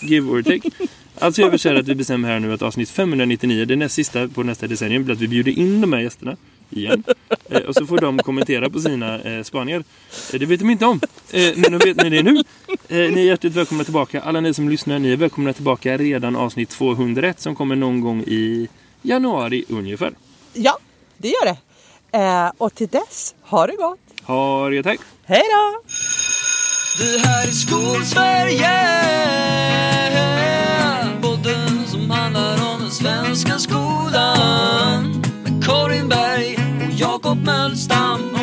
Give 0.00 0.30
or 0.30 0.42
take. 0.42 0.70
Alltså 1.18 1.42
gör 1.42 1.50
vi 1.50 1.58
så 1.58 1.68
här 1.68 1.76
att 1.76 1.88
vi 1.88 1.94
bestämmer 1.94 2.28
här 2.28 2.40
nu 2.40 2.52
att 2.52 2.62
avsnitt 2.62 2.90
599, 2.90 3.64
det 3.64 3.76
näst 3.76 3.94
sista 3.94 4.28
på 4.28 4.42
nästa 4.42 4.66
decennium, 4.66 5.04
blir 5.04 5.14
att 5.14 5.20
vi 5.20 5.28
bjuder 5.28 5.52
in 5.52 5.80
de 5.80 5.92
här 5.92 6.00
gästerna 6.00 6.36
igen. 6.70 7.04
Eh, 7.50 7.60
och 7.62 7.74
så 7.74 7.86
får 7.86 7.98
de 7.98 8.18
kommentera 8.18 8.70
på 8.70 8.80
sina 8.80 9.20
eh, 9.20 9.42
spaningar. 9.42 9.84
Eh, 10.32 10.38
det 10.38 10.46
vet 10.46 10.60
de 10.60 10.70
inte 10.70 10.86
om. 10.86 11.00
Eh, 11.32 11.52
men 11.56 11.72
de 11.72 11.78
vet 11.78 11.96
ni 11.96 12.10
det 12.10 12.22
nu. 12.22 12.42
Eh, 12.68 13.12
ni 13.12 13.20
är 13.20 13.24
hjärtligt 13.24 13.54
välkomna 13.54 13.84
tillbaka. 13.84 14.20
Alla 14.20 14.40
ni 14.40 14.54
som 14.54 14.68
lyssnar, 14.68 14.98
ni 14.98 15.12
är 15.12 15.16
välkomna 15.16 15.52
tillbaka 15.52 15.96
redan 15.96 16.36
avsnitt 16.36 16.70
201 16.70 17.40
som 17.40 17.56
kommer 17.56 17.76
någon 17.76 18.00
gång 18.00 18.20
i 18.20 18.68
januari 19.02 19.64
ungefär. 19.68 20.12
Ja, 20.52 20.78
det 21.16 21.28
gör 21.28 21.44
det. 21.44 21.56
Eh, 22.18 22.52
och 22.58 22.74
till 22.74 22.88
dess, 22.88 23.34
ha 23.42 23.66
det 23.66 23.76
gott. 23.76 23.98
Ha 24.22 24.68
det 24.68 24.82
tack! 24.82 25.00
Hej 25.24 25.42
då! 25.52 25.82
Det 26.98 27.26
här 27.26 27.46
är 27.46 27.50
Skolsverige. 27.50 28.70
Podden 31.22 31.86
som 31.86 32.10
handlar 32.10 32.72
om 32.74 32.80
den 32.80 32.90
svenska 32.90 33.58
skolan. 33.58 35.22
Med 35.44 35.64
Karin 35.64 36.08
Berg 36.08 36.56
och 36.86 36.92
Jakob 36.92 37.38
Mölstam 37.38 38.35